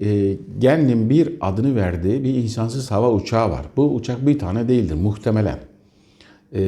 e, 0.00 0.36
Gen'in 0.58 1.10
bir 1.10 1.32
adını 1.40 1.76
verdiği 1.76 2.24
bir 2.24 2.34
insansız 2.34 2.90
hava 2.90 3.12
uçağı 3.12 3.50
var. 3.50 3.66
Bu 3.76 3.94
uçak 3.94 4.26
bir 4.26 4.38
tane 4.38 4.68
değildir 4.68 4.94
muhtemelen. 4.94 5.58
E, 6.52 6.60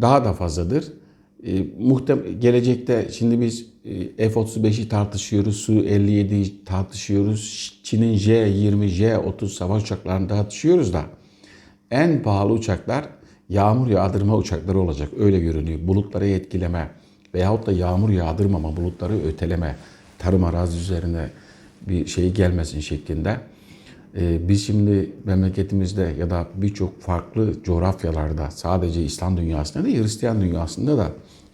daha 0.00 0.24
da 0.24 0.32
fazladır. 0.32 0.84
E, 1.46 1.64
muhtem 1.78 2.40
gelecekte 2.40 3.08
şimdi 3.12 3.40
biz 3.40 3.66
e, 4.18 4.28
F-35'i 4.28 4.88
tartışıyoruz, 4.88 5.56
Su-57'yi 5.56 6.64
tartışıyoruz, 6.64 7.74
Çin'in 7.82 8.14
J-20, 8.14 8.86
J-30 8.86 9.48
savaş 9.48 9.82
uçaklarını 9.82 10.28
tartışıyoruz 10.28 10.92
da 10.92 11.02
en 11.90 12.22
pahalı 12.22 12.52
uçaklar 12.52 13.04
yağmur 13.48 13.88
yağdırma 13.88 14.36
uçakları 14.36 14.78
olacak. 14.78 15.08
Öyle 15.18 15.40
görünüyor. 15.40 15.78
Bulutları 15.82 16.26
etkileme 16.26 16.90
veyahut 17.34 17.66
da 17.66 17.72
yağmur 17.72 18.10
yağdırmama, 18.10 18.76
bulutları 18.76 19.14
öteleme, 19.26 19.76
tarım 20.18 20.44
arazi 20.44 20.78
üzerine 20.78 21.30
bir 21.88 22.06
şey 22.06 22.32
gelmesin 22.32 22.80
şeklinde. 22.80 23.36
Ee, 24.16 24.48
biz 24.48 24.66
şimdi 24.66 25.12
memleketimizde 25.24 26.14
ya 26.18 26.30
da 26.30 26.48
birçok 26.54 27.00
farklı 27.00 27.62
coğrafyalarda 27.62 28.50
sadece 28.50 29.02
İslam 29.02 29.36
dünyasında 29.36 29.84
değil 29.84 30.02
Hristiyan 30.02 30.40
dünyasında 30.40 30.98
da 30.98 31.08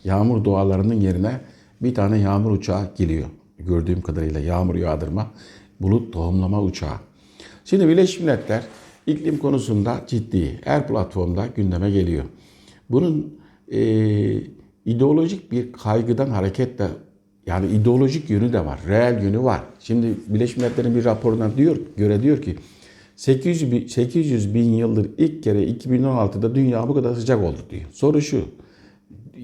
yağmur 0.04 0.44
dualarının 0.44 1.00
yerine 1.00 1.40
bir 1.82 1.94
tane 1.94 2.18
yağmur 2.18 2.50
uçağı 2.50 2.94
geliyor. 2.96 3.28
Gördüğüm 3.58 4.00
kadarıyla 4.00 4.40
yağmur 4.40 4.74
yağdırma, 4.74 5.30
bulut 5.80 6.12
tohumlama 6.12 6.62
uçağı. 6.62 6.96
Şimdi 7.64 7.88
Birleşmiş 7.88 8.20
Milletler 8.20 8.62
iklim 9.06 9.38
konusunda 9.38 10.00
ciddi. 10.06 10.60
Her 10.64 10.88
platformda 10.88 11.46
gündeme 11.56 11.90
geliyor. 11.90 12.24
Bunun 12.90 13.40
e, 13.72 13.80
ideolojik 14.84 15.52
bir 15.52 15.72
kaygıdan 15.72 16.30
hareketle 16.30 16.88
yani 17.50 17.66
ideolojik 17.66 18.30
yönü 18.30 18.52
de 18.52 18.64
var, 18.64 18.80
reel 18.88 19.22
yönü 19.22 19.42
var. 19.42 19.60
Şimdi 19.80 20.06
Birleşmiş 20.28 20.56
Milletler'in 20.56 20.94
bir 20.94 21.04
raporuna 21.04 21.56
diyor, 21.56 21.76
göre 21.96 22.22
diyor 22.22 22.42
ki 22.42 22.56
800 23.16 23.72
bin, 23.72 23.86
800 23.86 24.54
bin 24.54 24.72
yıldır 24.72 25.10
ilk 25.18 25.42
kere 25.42 25.64
2016'da 25.64 26.54
dünya 26.54 26.88
bu 26.88 26.94
kadar 26.94 27.14
sıcak 27.14 27.42
oldu 27.44 27.58
diyor. 27.70 27.82
Soru 27.92 28.22
şu, 28.22 28.44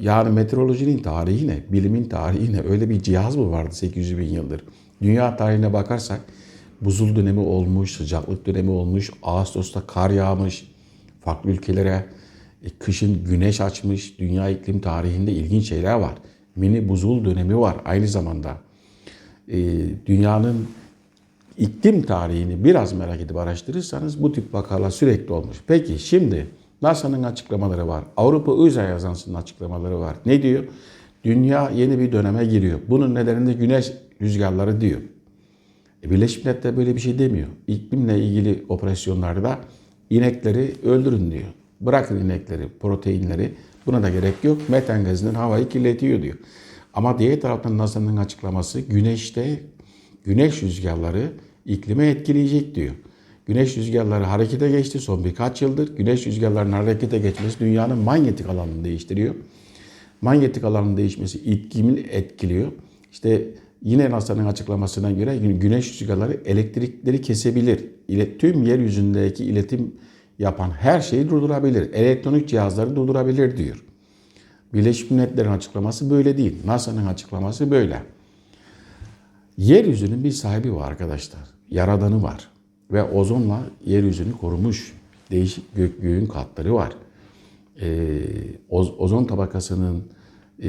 yani 0.01 0.31
meteorolojinin 0.31 0.99
tarihi 0.99 1.49
ne, 1.49 1.59
bilimin 1.73 2.05
tarihi 2.05 2.53
ne? 2.53 2.61
Öyle 2.61 2.91
bir 2.91 3.01
cihaz 3.01 3.37
mı 3.37 3.51
vardı 3.51 3.75
800 3.75 4.19
bin 4.19 4.29
yıldır? 4.29 4.65
Dünya 5.03 5.37
tarihine 5.37 5.73
bakarsak 5.73 6.21
buzul 6.81 7.17
dönemi 7.17 7.41
olmuş, 7.41 7.97
sıcaklık 7.97 8.47
dönemi 8.47 8.71
olmuş, 8.71 9.11
Ağustos'ta 9.23 9.87
kar 9.87 10.11
yağmış, 10.11 10.69
farklı 11.25 11.51
ülkelere 11.51 12.07
e, 12.65 12.69
kışın 12.79 13.25
güneş 13.25 13.61
açmış, 13.61 14.19
dünya 14.19 14.49
iklim 14.49 14.81
tarihinde 14.81 15.33
ilginç 15.33 15.69
şeyler 15.69 15.95
var. 15.95 16.15
Mini 16.57 16.89
buzul 16.89 17.25
dönemi 17.25 17.59
var 17.59 17.77
aynı 17.85 18.09
zamanda. 18.09 18.57
E, 19.49 19.59
dünyanın 20.07 20.67
iklim 21.59 22.03
tarihini 22.03 22.65
biraz 22.65 22.93
merak 22.93 23.21
edip 23.21 23.37
araştırırsanız 23.37 24.23
bu 24.23 24.33
tip 24.33 24.55
vakalar 24.55 24.91
sürekli 24.91 25.33
olmuş. 25.33 25.57
Peki 25.67 25.99
şimdi 25.99 26.47
NASA'nın 26.83 27.23
açıklamaları 27.23 27.89
var. 27.89 28.05
Avrupa 28.17 28.53
Uzay 28.53 28.93
Ajansı'nın 28.93 29.35
açıklamaları 29.35 30.01
var. 30.01 30.17
Ne 30.27 30.43
diyor? 30.43 30.65
Dünya 31.25 31.71
yeni 31.71 31.99
bir 31.99 32.13
döneme 32.13 32.45
giriyor. 32.45 32.79
Bunun 32.89 33.15
nedeni 33.15 33.47
de 33.47 33.53
güneş 33.53 33.93
rüzgarları 34.23 34.81
diyor. 34.81 35.01
E, 36.03 36.11
Birleşmiş 36.11 36.45
Milletler 36.45 36.77
böyle 36.77 36.95
bir 36.95 37.01
şey 37.01 37.19
demiyor. 37.19 37.49
İklimle 37.67 38.19
ilgili 38.19 38.65
operasyonlarda 38.69 39.59
inekleri 40.11 40.75
öldürün 40.85 41.31
diyor. 41.31 41.49
Bırakın 41.81 42.17
inekleri, 42.17 42.69
proteinleri. 42.81 43.55
Buna 43.87 44.03
da 44.03 44.09
gerek 44.11 44.35
yok. 44.43 44.69
Metan 44.69 45.05
gazının 45.05 45.35
havayı 45.35 45.69
kirletiyor 45.69 46.23
diyor. 46.23 46.37
Ama 46.95 47.19
diğer 47.19 47.41
taraftan 47.41 47.79
NASA'nın 47.79 48.17
açıklaması 48.17 48.81
güneşte 48.81 49.61
güneş 50.25 50.63
rüzgarları 50.63 51.31
iklime 51.67 52.07
etkileyecek 52.07 52.75
diyor. 52.75 52.95
Güneş 53.47 53.77
rüzgarları 53.77 54.25
harekete 54.25 54.71
geçti 54.71 54.99
son 54.99 55.25
birkaç 55.25 55.63
yıldır. 55.63 55.97
Güneş 55.97 56.27
rüzgarlarının 56.27 56.73
harekete 56.73 57.19
geçmesi 57.19 57.61
dünyanın 57.61 57.99
manyetik 57.99 58.49
alanını 58.49 58.85
değiştiriyor. 58.85 59.35
Manyetik 60.21 60.65
alanın 60.65 60.97
değişmesi 60.97 61.39
iklimi 61.39 62.01
etkiliyor. 62.01 62.73
İşte 63.13 63.49
yine 63.83 64.11
NASA'nın 64.11 64.47
açıklamasına 64.47 65.11
göre 65.11 65.37
güneş 65.37 66.01
rüzgarları 66.01 66.41
elektrikleri 66.45 67.21
kesebilir. 67.21 67.85
İle- 68.09 68.39
Tüm 68.39 68.63
yeryüzündeki 68.63 69.45
iletim 69.45 69.93
yapan 70.39 70.71
her 70.71 71.01
şeyi 71.01 71.29
durdurabilir. 71.31 71.93
Elektronik 71.93 72.49
cihazları 72.49 72.97
durdurabilir 72.97 73.57
diyor. 73.57 73.85
Birleşmiş 74.75 75.11
Milletler'in 75.11 75.51
açıklaması 75.51 76.11
böyle 76.11 76.37
değil. 76.39 76.57
NASA'nın 76.65 77.07
açıklaması 77.07 77.71
böyle. 77.71 78.03
Yeryüzünün 79.57 80.25
bir 80.25 80.31
sahibi 80.31 80.75
var 80.75 80.89
arkadaşlar. 80.91 81.41
Yaradanı 81.71 82.23
var. 82.23 82.49
Ve 82.93 83.03
ozonla 83.03 83.61
yeryüzünü 83.85 84.33
korumuş. 84.33 84.93
Değişik 85.31 85.75
gök 85.75 86.03
göğün 86.03 86.27
katları 86.27 86.75
var. 86.75 86.93
Ee, 87.81 88.19
oz- 88.69 88.95
ozon 88.99 89.25
tabakasının 89.25 90.05
e, 90.63 90.69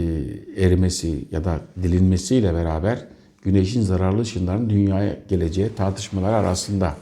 erimesi 0.58 1.26
ya 1.32 1.44
da 1.44 1.60
dilinmesiyle 1.84 2.54
beraber 2.54 3.06
güneşin 3.42 3.82
zararlı 3.82 4.22
ışınların 4.22 4.70
dünyaya 4.70 5.18
geleceği 5.28 5.70
tartışmalar 5.76 6.34
arasında. 6.34 6.96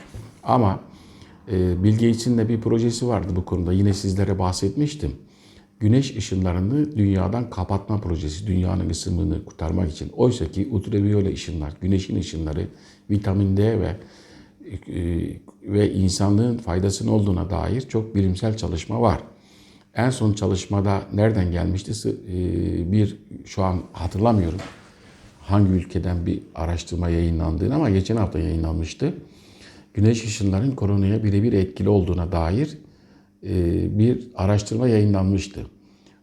Ama 0.43 0.79
e, 1.51 1.83
Bill 1.83 1.93
Gates'in 1.93 2.37
de 2.37 2.49
bir 2.49 2.61
projesi 2.61 3.07
vardı 3.07 3.35
bu 3.35 3.45
konuda. 3.45 3.73
Yine 3.73 3.93
sizlere 3.93 4.39
bahsetmiştim. 4.39 5.11
Güneş 5.79 6.17
ışınlarını 6.17 6.97
dünyadan 6.97 7.49
kapatma 7.49 8.01
projesi, 8.01 8.47
dünyanın 8.47 8.89
ısınımını 8.89 9.45
kurtarmak 9.45 9.91
için. 9.91 10.09
Oysa 10.09 10.51
ki 10.51 10.67
ultraviyole 10.71 11.33
ışınlar, 11.33 11.73
güneşin 11.81 12.15
ışınları, 12.19 12.67
vitamin 13.09 13.57
D 13.57 13.79
ve 13.79 13.95
e, 14.87 15.29
ve 15.63 15.93
insanlığın 15.93 16.57
faydasının 16.57 17.11
olduğuna 17.11 17.49
dair 17.49 17.81
çok 17.81 18.15
bilimsel 18.15 18.57
çalışma 18.57 19.01
var. 19.01 19.19
En 19.95 20.09
son 20.09 20.33
çalışmada 20.33 21.01
nereden 21.13 21.51
gelmişti? 21.51 22.09
E, 22.09 22.91
Bir 22.91 23.17
şu 23.45 23.63
an 23.63 23.81
hatırlamıyorum 23.93 24.59
hangi 25.41 25.71
ülkeden 25.71 26.25
bir 26.25 26.39
araştırma 26.55 27.09
yayınlandığını 27.09 27.75
ama 27.75 27.89
geçen 27.89 28.15
hafta 28.15 28.39
yayınlanmıştı. 28.39 29.13
Güneş 29.95 30.25
ışınlarının 30.25 30.71
koronaya 30.71 31.23
birebir 31.23 31.53
etkili 31.53 31.89
olduğuna 31.89 32.31
dair 32.31 32.77
e, 33.43 33.99
bir 33.99 34.27
araştırma 34.35 34.87
yayınlanmıştı. 34.87 35.61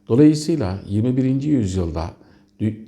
Dolayısıyla 0.09 0.79
21. 0.89 1.43
yüzyılda 1.43 2.11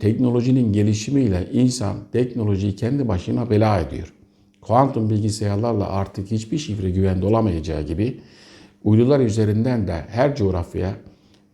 teknolojinin 0.01 0.73
gelişimiyle 0.73 1.49
insan 1.53 1.97
teknolojiyi 2.13 2.77
kendi 2.77 3.09
başına 3.09 3.51
bela 3.51 3.81
ediyor. 3.81 4.13
Kuantum 4.61 5.11
bilgisayarlarla 5.11 5.89
artık 5.89 6.31
hiçbir 6.31 6.59
şifre 6.59 6.91
güvende 6.91 7.27
olamayacağı 7.27 7.83
gibi 7.83 8.21
uydular 8.85 9.21
üzerinden 9.21 9.89
de 9.89 10.05
her 10.09 10.37
coğrafyaya 10.37 10.95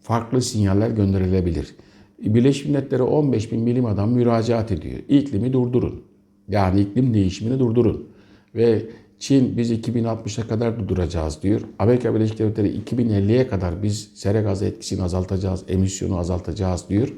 farklı 0.01 0.43
sinyaller 0.43 0.90
gönderilebilir. 0.90 1.75
Birleşmiş 2.19 2.64
Milletler'e 2.66 3.03
15 3.03 3.53
bin 3.53 3.66
bilim 3.66 3.87
adam 3.87 4.11
müracaat 4.11 4.73
ediyor. 4.73 4.99
İklimi 5.09 5.53
durdurun. 5.53 6.03
Yani 6.49 6.81
iklim 6.81 7.14
değişimini 7.14 7.59
durdurun. 7.59 8.09
Ve 8.55 8.83
Çin 9.21 9.57
biz 9.57 9.73
2060'a 9.73 10.49
kadar 10.49 10.79
durduracağız 10.79 11.43
diyor. 11.43 11.61
Amerika 11.79 12.15
Birleşik 12.15 12.39
Devletleri 12.39 12.81
2050'ye 12.81 13.49
kadar 13.49 13.83
biz 13.83 14.11
sera 14.15 14.41
gazı 14.41 14.65
etkisini 14.65 15.03
azaltacağız, 15.03 15.65
emisyonu 15.69 16.19
azaltacağız 16.19 16.89
diyor. 16.89 17.09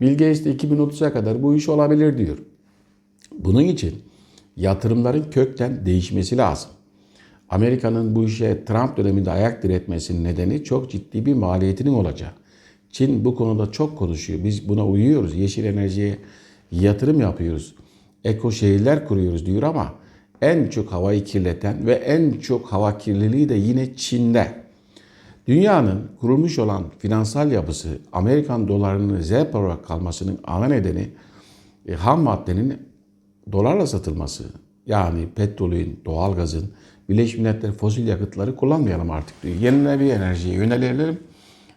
Bill 0.00 0.10
Gates 0.10 0.44
de 0.44 0.56
2030'a 0.56 1.12
kadar 1.12 1.42
bu 1.42 1.54
iş 1.54 1.68
olabilir 1.68 2.18
diyor. 2.18 2.38
Bunun 3.38 3.62
için 3.62 3.94
yatırımların 4.56 5.30
kökten 5.30 5.86
değişmesi 5.86 6.36
lazım. 6.36 6.70
Amerika'nın 7.48 8.16
bu 8.16 8.24
işe 8.24 8.64
Trump 8.64 8.96
döneminde 8.96 9.30
ayak 9.30 9.62
diretmesinin 9.62 10.24
nedeni 10.24 10.64
çok 10.64 10.90
ciddi 10.90 11.26
bir 11.26 11.34
maliyetinin 11.34 11.92
olacağı. 11.92 12.30
Çin 12.90 13.24
bu 13.24 13.34
konuda 13.34 13.72
çok 13.72 13.98
konuşuyor. 13.98 14.44
Biz 14.44 14.68
buna 14.68 14.86
uyuyoruz. 14.86 15.36
Yeşil 15.36 15.64
enerjiye 15.64 16.18
yatırım 16.72 17.20
yapıyoruz. 17.20 17.74
Eko 18.24 18.52
şehirler 18.52 19.08
kuruyoruz 19.08 19.46
diyor 19.46 19.62
ama 19.62 19.99
en 20.42 20.68
çok 20.68 20.92
havayı 20.92 21.24
kirleten 21.24 21.86
ve 21.86 21.92
en 21.92 22.32
çok 22.32 22.66
hava 22.66 22.98
kirliliği 22.98 23.48
de 23.48 23.54
yine 23.54 23.96
Çin'de. 23.96 24.60
Dünyanın 25.48 26.08
kurulmuş 26.20 26.58
olan 26.58 26.84
finansal 26.98 27.52
yapısı 27.52 27.88
Amerikan 28.12 28.68
dolarının 28.68 29.16
rezerv 29.16 29.56
olarak 29.56 29.84
kalmasının 29.86 30.38
ana 30.44 30.66
nedeni 30.66 31.10
e, 31.86 31.94
ham 31.94 32.20
maddenin 32.20 32.78
dolarla 33.52 33.86
satılması. 33.86 34.44
Yani 34.86 35.28
petrolün, 35.36 36.00
doğalgazın, 36.04 36.70
Birleşmiş 37.08 37.38
Milletler 37.38 37.72
fosil 37.72 38.06
yakıtları 38.06 38.56
kullanmayalım 38.56 39.10
artık 39.10 39.42
diyor. 39.42 39.54
Yenilenebilir 39.54 40.10
enerjiye 40.10 40.54
yönelelim 40.54 41.18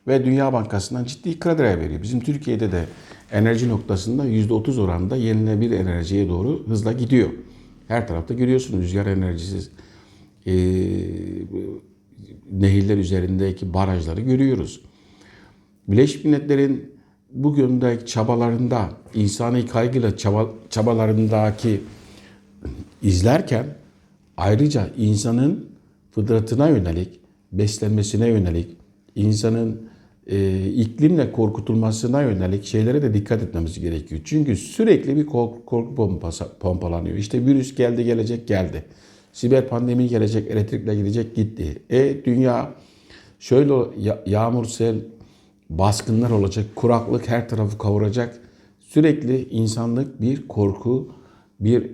ve 0.08 0.26
Dünya 0.26 0.54
Bankası'ndan 0.54 1.04
ciddi 1.04 1.40
krediler 1.40 1.80
veriyor. 1.80 2.02
Bizim 2.02 2.20
Türkiye'de 2.20 2.72
de 2.72 2.86
enerji 3.32 3.70
noktasında 3.70 4.26
%30 4.26 4.82
oranında 4.82 5.16
yenilenebilir 5.16 5.80
enerjiye 5.80 6.30
doğru 6.30 6.64
hızla 6.68 6.92
gidiyor. 6.92 7.30
Her 7.88 8.08
tarafta 8.08 8.34
görüyorsunuz 8.34 8.84
rüzgar 8.84 9.06
enerjisi, 9.06 9.70
e, 10.46 10.54
nehirler 12.52 12.98
üzerindeki 12.98 13.74
barajları 13.74 14.22
görüyoruz. 14.22 14.82
Birleşmiş 15.88 16.26
Milletler'in 16.26 16.94
bugündeki 17.32 18.06
çabalarında, 18.06 18.90
insani 19.14 19.66
kaygıyla 19.66 20.18
çaba, 20.18 20.50
çabalarındaki 20.70 21.82
izlerken 23.02 23.66
ayrıca 24.38 24.90
insanın 24.98 25.70
fıtratına 26.12 26.70
yönelik, 26.70 27.20
beslenmesine 27.52 28.28
yönelik, 28.28 28.78
insanın 29.16 29.82
e, 30.28 30.68
iklimle 30.68 31.32
korkutulmasına 31.32 32.22
yönelik 32.22 32.66
şeylere 32.66 33.02
de 33.02 33.14
dikkat 33.14 33.44
etmemiz 33.44 33.80
gerekiyor. 33.80 34.22
Çünkü 34.24 34.56
sürekli 34.56 35.16
bir 35.16 35.26
korku, 35.26 35.66
korku 35.66 35.96
pompası, 35.96 36.48
pompalanıyor. 36.60 37.18
İşte 37.18 37.46
virüs 37.46 37.76
geldi 37.76 38.04
gelecek 38.04 38.48
geldi. 38.48 38.86
Siber 39.34 39.68
pandemi 39.68 40.08
gelecek, 40.08 40.52
elektrikle 40.52 40.96
gidecek 40.96 41.36
gitti. 41.36 41.82
E 41.90 42.26
dünya 42.26 42.74
Şöyle 43.44 43.74
ya- 44.00 44.24
yağmur, 44.26 44.66
sel, 44.66 44.96
baskınlar 45.70 46.32
olacak, 46.32 46.66
kuraklık 46.76 47.28
her 47.30 47.50
tarafı 47.50 47.78
kavuracak. 47.78 48.40
Sürekli 48.80 49.50
insanlık 49.50 50.22
bir 50.22 50.48
korku, 50.48 51.12
bir 51.60 51.92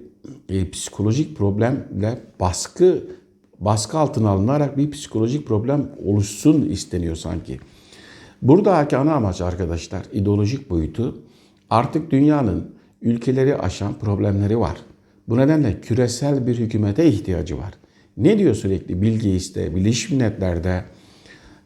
e, 0.50 0.70
psikolojik 0.70 1.38
problemle 1.38 2.20
baskı 2.40 3.04
baskı 3.60 3.98
altına 3.98 4.30
alınarak 4.30 4.78
bir 4.78 4.92
psikolojik 4.92 5.48
problem 5.48 5.90
oluşsun 6.06 6.62
isteniyor 6.62 7.16
sanki. 7.16 7.60
Buradaki 8.42 8.98
ana 8.98 9.14
amaç 9.14 9.42
arkadaşlar 9.42 10.02
ideolojik 10.14 10.70
boyutu 10.70 11.22
artık 11.70 12.12
dünyanın 12.12 12.76
ülkeleri 13.02 13.58
aşan 13.58 14.00
problemleri 14.00 14.60
var. 14.60 14.78
Bu 15.28 15.38
nedenle 15.38 15.82
küresel 15.82 16.48
bir 16.48 16.58
hükümete 16.58 17.06
ihtiyacı 17.06 17.58
var. 17.58 17.74
Ne 18.18 18.40
diyor 18.40 18.56
sürekli 18.56 19.02
Bill 19.02 19.16
Gates'te, 19.16 19.76
Birleşmiş 19.76 20.12
Milletler'de, 20.12 20.84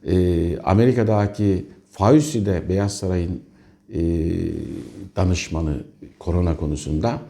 e, 0.06 0.58
Amerika'daki 0.58 1.66
Fauci'de 1.92 2.70
Beyaz 2.70 2.98
Saray'ın 2.98 3.42
e, 3.94 4.02
danışmanı 5.16 5.84
korona 6.20 6.58
konusunda 6.58 7.22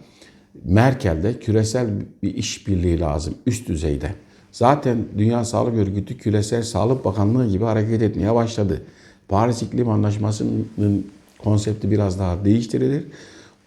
Merkel'de 0.63 1.39
küresel 1.39 1.88
bir 2.23 2.36
işbirliği 2.36 2.99
lazım 2.99 3.36
üst 3.45 3.67
düzeyde. 3.67 4.12
Zaten 4.51 4.97
Dünya 5.17 5.45
Sağlık 5.45 5.77
Örgütü 5.77 6.17
Küresel 6.17 6.63
Sağlık 6.63 7.06
Bakanlığı 7.06 7.49
gibi 7.49 7.63
hareket 7.63 8.01
etmeye 8.01 8.36
başladı. 8.36 8.82
Paris 9.28 9.62
İklim 9.62 9.90
Anlaşması'nın 9.90 11.08
konsepti 11.40 11.92
biraz 11.92 12.20
daha 12.20 12.46
değiştirilir. 12.46 13.04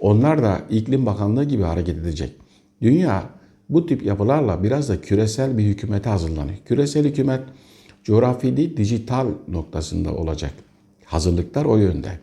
Onlar 0.01 0.43
da 0.43 0.61
İklim 0.71 1.07
Bakanlığı 1.07 1.45
gibi 1.45 1.63
hareket 1.63 1.99
edecek. 1.99 2.33
Dünya 2.83 3.23
bu 3.69 3.87
tip 3.87 4.03
yapılarla 4.03 4.63
biraz 4.63 4.89
da 4.89 5.01
küresel 5.01 5.59
bir 5.59 5.65
hükümete 5.65 6.11
hazırlanıyor. 6.11 6.59
Küresel 6.65 7.07
hükümet 7.07 7.41
coğrafi 8.05 8.57
değil 8.57 8.77
dijital 8.77 9.27
noktasında 9.49 10.15
olacak. 10.15 10.53
Hazırlıklar 11.05 11.65
o 11.65 11.77
yönde. 11.77 12.19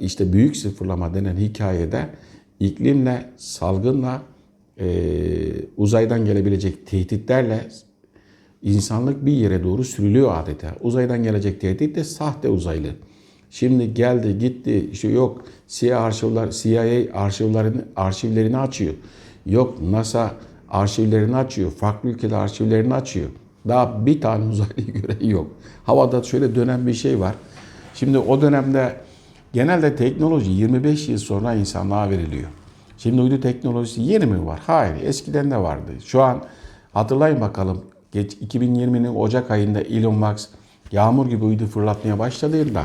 İşte 0.00 0.32
büyük 0.32 0.56
sıfırlama 0.56 1.14
denen 1.14 1.36
hikayede 1.36 2.08
iklimle, 2.60 3.30
salgınla, 3.36 4.22
e, 4.78 4.86
uzaydan 5.76 6.24
gelebilecek 6.24 6.86
tehditlerle 6.86 7.68
insanlık 8.62 9.26
bir 9.26 9.32
yere 9.32 9.64
doğru 9.64 9.84
sürülüyor 9.84 10.36
adeta. 10.36 10.74
Uzaydan 10.80 11.22
gelecek 11.22 11.60
tehdit 11.60 11.96
de 11.96 12.04
sahte 12.04 12.48
uzaylı. 12.48 12.88
Şimdi 13.50 13.94
geldi 13.94 14.38
gitti 14.38 14.88
işte 14.92 15.08
yok 15.08 15.44
CIA 15.68 16.00
arşivler 16.00 16.50
CIA 16.50 17.20
arşivlerini 17.20 17.80
arşivlerini 17.96 18.58
açıyor. 18.58 18.94
Yok 19.46 19.82
NASA 19.82 20.34
arşivlerini 20.68 21.36
açıyor. 21.36 21.70
Farklı 21.70 22.08
ülkeler 22.08 22.36
arşivlerini 22.36 22.94
açıyor. 22.94 23.28
Daha 23.68 24.06
bir 24.06 24.20
tane 24.20 24.44
uzaylıyı 24.50 24.92
gören 24.92 25.26
yok. 25.26 25.50
Havada 25.84 26.22
şöyle 26.22 26.54
dönen 26.54 26.86
bir 26.86 26.94
şey 26.94 27.20
var. 27.20 27.34
Şimdi 27.94 28.18
o 28.18 28.40
dönemde 28.40 28.96
genelde 29.52 29.96
teknoloji 29.96 30.50
25 30.50 31.08
yıl 31.08 31.18
sonra 31.18 31.54
insanlığa 31.54 32.10
veriliyor. 32.10 32.48
Şimdi 32.98 33.20
uydu 33.20 33.40
teknolojisi 33.40 34.02
yeni 34.02 34.26
mi 34.26 34.46
var? 34.46 34.60
Hayır. 34.66 34.94
Eskiden 35.04 35.50
de 35.50 35.56
vardı. 35.56 35.92
Şu 36.04 36.22
an 36.22 36.42
hatırlayın 36.92 37.40
bakalım. 37.40 37.91
Geç 38.12 38.34
2020'nin 38.34 39.14
Ocak 39.14 39.50
ayında 39.50 39.80
Elon 39.80 40.14
Musk 40.14 40.48
yağmur 40.92 41.26
gibi 41.26 41.44
uydu 41.44 41.66
fırlatmaya 41.66 42.18
başladığında 42.18 42.84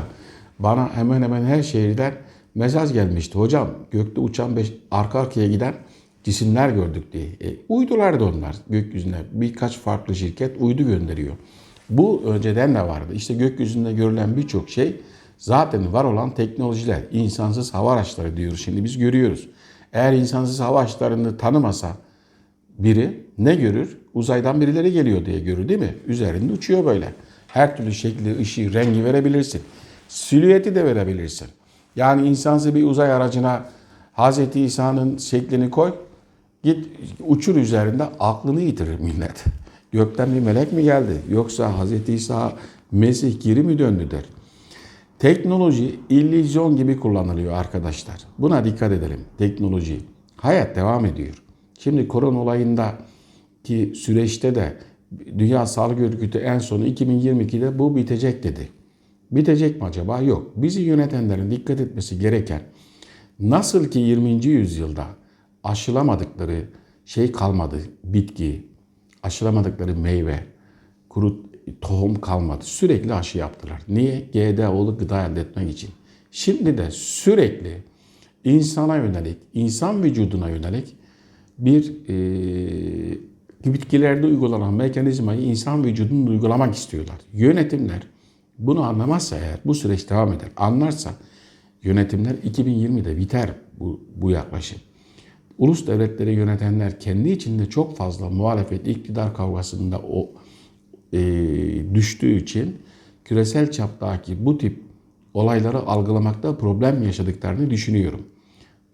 bana 0.58 0.96
hemen 0.96 1.22
hemen 1.22 1.44
her 1.44 1.62
şehirden 1.62 2.14
mesaj 2.54 2.92
gelmişti. 2.92 3.38
Hocam 3.38 3.68
gökte 3.90 4.20
uçan 4.20 4.56
beş, 4.56 4.72
arka 4.90 5.20
arkaya 5.20 5.48
giden 5.48 5.74
cisimler 6.24 6.68
gördük 6.68 7.12
diye. 7.12 7.24
E, 7.24 7.56
uydular 7.68 8.20
da 8.20 8.24
onlar 8.24 8.56
gökyüzüne. 8.70 9.16
Birkaç 9.32 9.78
farklı 9.78 10.14
şirket 10.14 10.56
uydu 10.60 10.82
gönderiyor. 10.86 11.34
Bu 11.90 12.22
önceden 12.26 12.74
de 12.74 12.82
vardı. 12.82 13.12
İşte 13.14 13.34
gökyüzünde 13.34 13.92
görülen 13.92 14.36
birçok 14.36 14.70
şey 14.70 15.00
zaten 15.38 15.92
var 15.92 16.04
olan 16.04 16.34
teknolojiler. 16.34 17.00
İnsansız 17.12 17.74
hava 17.74 17.92
araçları 17.92 18.36
diyoruz 18.36 18.60
şimdi 18.64 18.84
biz 18.84 18.98
görüyoruz. 18.98 19.48
Eğer 19.92 20.12
insansız 20.12 20.60
hava 20.60 20.80
araçlarını 20.80 21.36
tanımasa 21.36 21.96
biri 22.78 23.26
ne 23.38 23.54
görür? 23.54 23.98
Uzaydan 24.18 24.60
birileri 24.60 24.92
geliyor 24.92 25.24
diye 25.24 25.40
görür 25.40 25.68
değil 25.68 25.80
mi? 25.80 25.94
Üzerinde 26.06 26.52
uçuyor 26.52 26.84
böyle. 26.84 27.12
Her 27.48 27.76
türlü 27.76 27.92
şekli, 27.94 28.38
ışığı, 28.38 28.72
rengi 28.72 29.04
verebilirsin. 29.04 29.62
Silüeti 30.08 30.74
de 30.74 30.84
verebilirsin. 30.84 31.48
Yani 31.96 32.28
insansız 32.28 32.74
bir 32.74 32.84
uzay 32.84 33.12
aracına 33.12 33.64
Hz. 34.16 34.56
İsa'nın 34.56 35.18
şeklini 35.18 35.70
koy. 35.70 35.94
Git 36.62 36.86
uçur 37.26 37.56
üzerinde 37.56 38.04
aklını 38.20 38.60
yitirir 38.60 38.98
millet. 38.98 39.44
Gökten 39.92 40.34
bir 40.34 40.40
melek 40.40 40.72
mi 40.72 40.82
geldi? 40.82 41.12
Yoksa 41.30 41.84
Hz. 41.84 42.08
İsa 42.08 42.52
Mesih 42.92 43.40
geri 43.42 43.62
mi 43.62 43.78
döndü 43.78 44.10
der. 44.10 44.24
Teknoloji 45.18 46.00
illüzyon 46.08 46.76
gibi 46.76 47.00
kullanılıyor 47.00 47.52
arkadaşlar. 47.52 48.16
Buna 48.38 48.64
dikkat 48.64 48.92
edelim. 48.92 49.20
Teknoloji. 49.38 50.00
Hayat 50.36 50.76
devam 50.76 51.04
ediyor. 51.04 51.42
Şimdi 51.78 52.08
korona 52.08 52.38
olayında 52.38 52.94
ki 53.68 53.92
süreçte 53.94 54.54
de 54.54 54.76
Dünya 55.38 55.66
Sağlık 55.66 56.00
Örgütü 56.00 56.38
en 56.38 56.58
sonu 56.58 56.86
2022'de 56.86 57.78
bu 57.78 57.96
bitecek 57.96 58.42
dedi. 58.42 58.68
Bitecek 59.30 59.76
mi 59.76 59.84
acaba? 59.84 60.20
Yok. 60.20 60.52
Bizi 60.56 60.82
yönetenlerin 60.82 61.50
dikkat 61.50 61.80
etmesi 61.80 62.18
gereken 62.18 62.62
nasıl 63.40 63.84
ki 63.90 63.98
20. 63.98 64.46
yüzyılda 64.46 65.06
aşılamadıkları 65.64 66.68
şey 67.04 67.32
kalmadı, 67.32 67.76
bitki, 68.04 68.66
aşılamadıkları 69.22 69.96
meyve, 69.96 70.40
kuru 71.08 71.42
tohum 71.80 72.20
kalmadı. 72.20 72.64
Sürekli 72.64 73.14
aşı 73.14 73.38
yaptılar. 73.38 73.82
Niye? 73.88 74.20
GDO'lu 74.20 74.98
gıda 74.98 75.26
elde 75.26 75.40
etmek 75.40 75.70
için. 75.70 75.90
Şimdi 76.30 76.78
de 76.78 76.90
sürekli 76.90 77.82
insana 78.44 78.96
yönelik, 78.96 79.38
insan 79.54 80.02
vücuduna 80.02 80.50
yönelik 80.50 80.96
bir 81.58 81.92
e, 82.08 83.28
bitkilerde 83.64 84.26
uygulanan 84.26 84.74
mekanizmayı 84.74 85.40
insan 85.40 85.84
vücudunda 85.84 86.30
uygulamak 86.30 86.74
istiyorlar. 86.74 87.16
Yönetimler 87.32 88.02
bunu 88.58 88.82
anlamazsa 88.82 89.36
eğer 89.36 89.60
bu 89.64 89.74
süreç 89.74 90.10
devam 90.10 90.32
eder, 90.32 90.48
anlarsa 90.56 91.10
yönetimler 91.82 92.34
2020'de 92.34 93.16
biter 93.16 93.50
bu, 93.80 94.00
bu 94.16 94.30
yaklaşım. 94.30 94.78
Ulus 95.58 95.86
devletleri 95.86 96.34
yönetenler 96.34 97.00
kendi 97.00 97.28
içinde 97.28 97.66
çok 97.66 97.96
fazla 97.96 98.30
muhalefet, 98.30 98.88
iktidar 98.88 99.34
kavgasında 99.34 99.98
o 99.98 100.30
e, 101.12 101.20
düştüğü 101.94 102.36
için 102.36 102.76
küresel 103.24 103.70
çaptaki 103.70 104.46
bu 104.46 104.58
tip 104.58 104.82
olayları 105.34 105.78
algılamakta 105.78 106.58
problem 106.58 107.02
yaşadıklarını 107.02 107.70
düşünüyorum. 107.70 108.20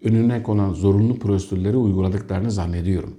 Önüne 0.03 0.43
konan 0.43 0.73
zorunlu 0.73 1.19
prosedürleri 1.19 1.77
uyguladıklarını 1.77 2.51
zannediyorum. 2.51 3.15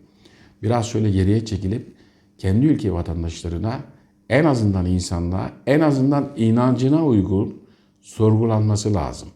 Biraz 0.62 0.86
şöyle 0.86 1.10
geriye 1.10 1.44
çekilip 1.44 1.96
kendi 2.38 2.66
ülke 2.66 2.92
vatandaşlarına 2.92 3.80
en 4.30 4.44
azından 4.44 4.86
insanlığa, 4.86 5.50
en 5.66 5.80
azından 5.80 6.32
inancına 6.36 7.06
uygun 7.06 7.62
sorgulanması 8.00 8.94
lazım. 8.94 9.28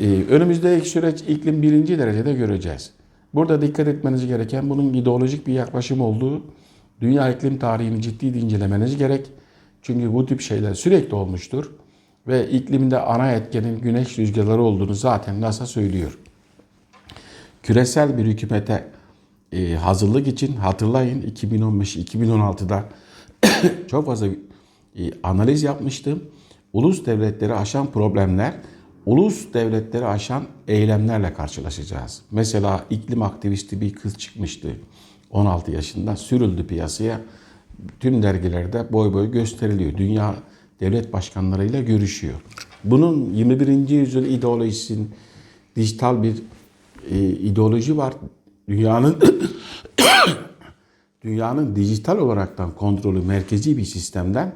Ee, 0.00 0.22
önümüzdeki 0.30 0.88
süreç 0.88 1.20
iklim 1.20 1.62
birinci 1.62 1.98
derecede 1.98 2.32
göreceğiz. 2.32 2.90
Burada 3.34 3.62
dikkat 3.62 3.88
etmeniz 3.88 4.26
gereken 4.26 4.70
bunun 4.70 4.94
ideolojik 4.94 5.46
bir 5.46 5.52
yaklaşım 5.52 6.00
olduğu, 6.00 6.42
dünya 7.00 7.30
iklim 7.30 7.58
tarihini 7.58 8.02
ciddi 8.02 8.26
incelemeniz 8.26 8.96
gerek. 8.96 9.26
Çünkü 9.82 10.12
bu 10.12 10.26
tip 10.26 10.40
şeyler 10.40 10.74
sürekli 10.74 11.14
olmuştur 11.14 11.70
ve 12.26 12.50
iklimde 12.50 13.00
ana 13.00 13.32
etkenin 13.32 13.80
güneş 13.80 14.18
rüzgarları 14.18 14.62
olduğunu 14.62 14.94
zaten 14.94 15.40
NASA 15.40 15.66
söylüyor. 15.66 16.18
Küresel 17.62 18.18
bir 18.18 18.24
hükümete 18.24 18.84
e, 19.52 19.74
hazırlık 19.74 20.26
için 20.26 20.56
hatırlayın 20.56 21.22
2015-2016'da 21.22 22.84
çok 23.88 24.06
fazla 24.06 24.26
e, 24.26 25.10
analiz 25.22 25.62
yapmıştım. 25.62 26.22
Ulus 26.72 27.06
devletleri 27.06 27.54
aşan 27.54 27.90
problemler, 27.90 28.54
ulus 29.06 29.54
devletleri 29.54 30.06
aşan 30.06 30.44
eylemlerle 30.68 31.34
karşılaşacağız. 31.34 32.22
Mesela 32.30 32.84
iklim 32.90 33.22
aktivisti 33.22 33.80
bir 33.80 33.94
kız 33.94 34.18
çıkmıştı. 34.18 34.68
16 35.30 35.70
yaşında 35.70 36.16
sürüldü 36.16 36.66
piyasaya. 36.66 37.20
Tüm 38.00 38.22
dergilerde 38.22 38.92
boy 38.92 39.12
boy 39.12 39.30
gösteriliyor. 39.30 39.96
Dünya 39.96 40.34
devlet 40.80 41.12
başkanlarıyla 41.12 41.82
görüşüyor. 41.82 42.34
Bunun 42.84 43.34
21. 43.34 43.88
yüzyıl 43.88 44.24
ideolojisinin 44.24 45.10
dijital 45.76 46.22
bir 46.22 46.34
e, 47.10 47.28
ideoloji 47.28 47.96
var. 47.96 48.14
Dünyanın 48.70 49.16
dünyanın 51.24 51.76
dijital 51.76 52.18
olaraktan 52.18 52.74
kontrolü 52.74 53.20
merkezi 53.20 53.76
bir 53.76 53.84
sistemden 53.84 54.52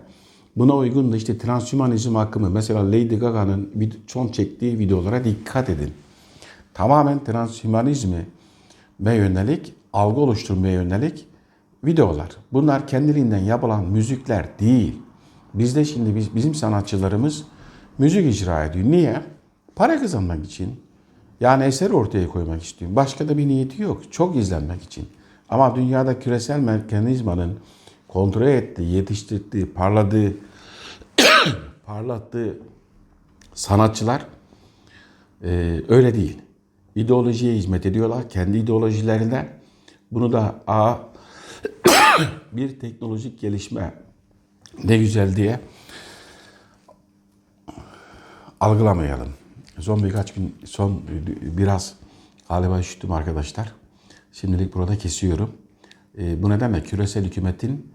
buna 0.57 0.77
uygun 0.77 1.13
da 1.13 1.17
işte 1.17 1.39
transhümanizm 1.39 2.17
akımı 2.17 2.51
mesela 2.51 2.87
Lady 2.87 3.17
Gaga'nın 3.17 3.71
son 4.07 4.29
çektiği 4.29 4.79
videolara 4.79 5.25
dikkat 5.25 5.71
edin. 5.71 5.93
Tamamen 6.75 7.25
transhümanizme 7.25 8.27
yönelik, 9.01 9.75
algı 9.93 10.21
oluşturmaya 10.21 10.73
yönelik 10.73 11.27
videolar. 11.85 12.31
Bunlar 12.53 12.87
kendiliğinden 12.87 13.45
yapılan 13.45 13.85
müzikler 13.85 14.59
değil. 14.59 14.99
Bizde 15.55 15.85
şimdi 15.85 16.17
biz, 16.17 16.35
bizim 16.35 16.55
sanatçılarımız 16.55 17.45
müzik 17.99 18.35
icra 18.35 18.65
ediyor. 18.65 18.91
Niye? 18.91 19.23
Para 19.77 20.01
kazanmak 20.01 20.45
için. 20.45 20.84
Yani 21.41 21.65
eser 21.65 21.91
ortaya 21.91 22.29
koymak 22.29 22.63
istiyor. 22.63 22.97
Başka 22.97 23.29
da 23.29 23.39
bir 23.39 23.49
niyeti 23.49 23.83
yok. 23.83 24.13
Çok 24.13 24.37
izlenmek 24.37 24.83
için. 24.83 25.09
Ama 25.49 25.77
dünyada 25.77 26.19
küresel 26.19 26.61
mekanizmanın 26.61 27.59
kontrol 28.09 28.47
ettiği, 28.47 28.91
yetiştirdiği, 28.97 29.67
parladığı, 29.67 30.33
parlattığı 31.87 32.59
sanatçılar 33.55 34.27
e, 35.45 35.81
öyle 35.89 36.15
değil. 36.15 36.39
İdeolojiye 36.97 37.55
hizmet 37.55 37.87
ediyorlar. 37.87 38.29
Kendi 38.29 38.59
ideolojilerine. 38.59 39.49
Bunu 40.11 40.33
da 40.33 40.55
a 40.67 40.97
bir 42.53 42.81
teknolojik 42.81 43.41
gelişme 43.41 43.95
ne 44.85 44.99
güzel 44.99 45.37
diye 45.37 45.61
algılamayalım. 48.61 49.44
Son 49.81 50.05
birkaç 50.05 50.35
gün, 50.35 50.57
son 50.65 51.03
biraz 51.43 51.95
galiba 52.49 52.79
üşüttüm 52.79 53.13
arkadaşlar. 53.13 53.73
Şimdilik 54.33 54.75
burada 54.75 54.99
kesiyorum. 54.99 55.51
E, 56.19 56.43
bu 56.43 56.51
nedenle 56.51 56.83
küresel 56.83 57.25
hükümetin 57.25 57.93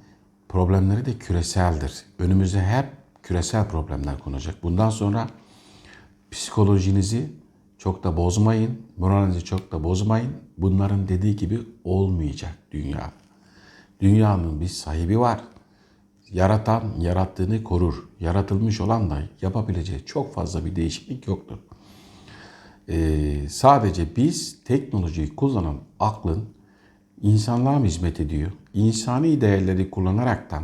problemleri 0.49 1.05
de 1.05 1.17
küreseldir. 1.17 2.05
Önümüzde 2.19 2.61
hep 2.61 2.85
küresel 3.23 3.67
problemler 3.67 4.19
konacak. 4.19 4.63
Bundan 4.63 4.89
sonra 4.89 5.27
psikolojinizi 6.31 7.29
çok 7.77 8.03
da 8.03 8.17
bozmayın, 8.17 8.81
moralinizi 8.97 9.43
çok 9.43 9.71
da 9.71 9.83
bozmayın. 9.83 10.33
Bunların 10.57 11.07
dediği 11.07 11.35
gibi 11.35 11.59
olmayacak 11.83 12.57
dünya. 12.71 13.11
Dünyanın 14.01 14.61
bir 14.61 14.67
sahibi 14.67 15.19
var. 15.19 15.39
Yaratan 16.33 16.83
yarattığını 16.99 17.63
korur. 17.63 18.09
Yaratılmış 18.19 18.81
olan 18.81 19.09
da 19.09 19.23
yapabileceği 19.41 20.05
çok 20.05 20.33
fazla 20.33 20.65
bir 20.65 20.75
değişiklik 20.75 21.27
yoktur. 21.27 21.57
Ee, 22.89 23.49
sadece 23.49 24.15
biz 24.15 24.63
teknolojiyi 24.63 25.35
kullanan 25.35 25.77
aklın 25.99 26.45
insanlığa 27.21 27.79
mı 27.79 27.85
hizmet 27.85 28.19
ediyor? 28.19 28.51
İnsani 28.73 29.41
değerleri 29.41 29.89
kullanaraktan 29.89 30.63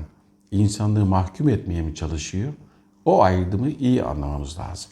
insanlığı 0.51 1.05
mahkum 1.05 1.49
etmeye 1.49 1.81
mi 1.81 1.95
çalışıyor? 1.95 2.53
O 3.05 3.23
ayrımı 3.23 3.69
iyi 3.69 4.03
anlamamız 4.03 4.59
lazım. 4.59 4.91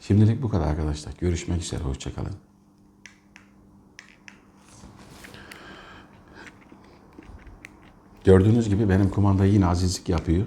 Şimdilik 0.00 0.42
bu 0.42 0.48
kadar 0.48 0.66
arkadaşlar. 0.66 1.12
Görüşmek 1.20 1.62
üzere. 1.62 1.82
Hoşçakalın. 1.82 2.51
Gördüğünüz 8.24 8.68
gibi 8.68 8.88
benim 8.88 9.08
kumanda 9.10 9.44
yine 9.44 9.66
azizlik 9.66 10.08
yapıyor. 10.08 10.46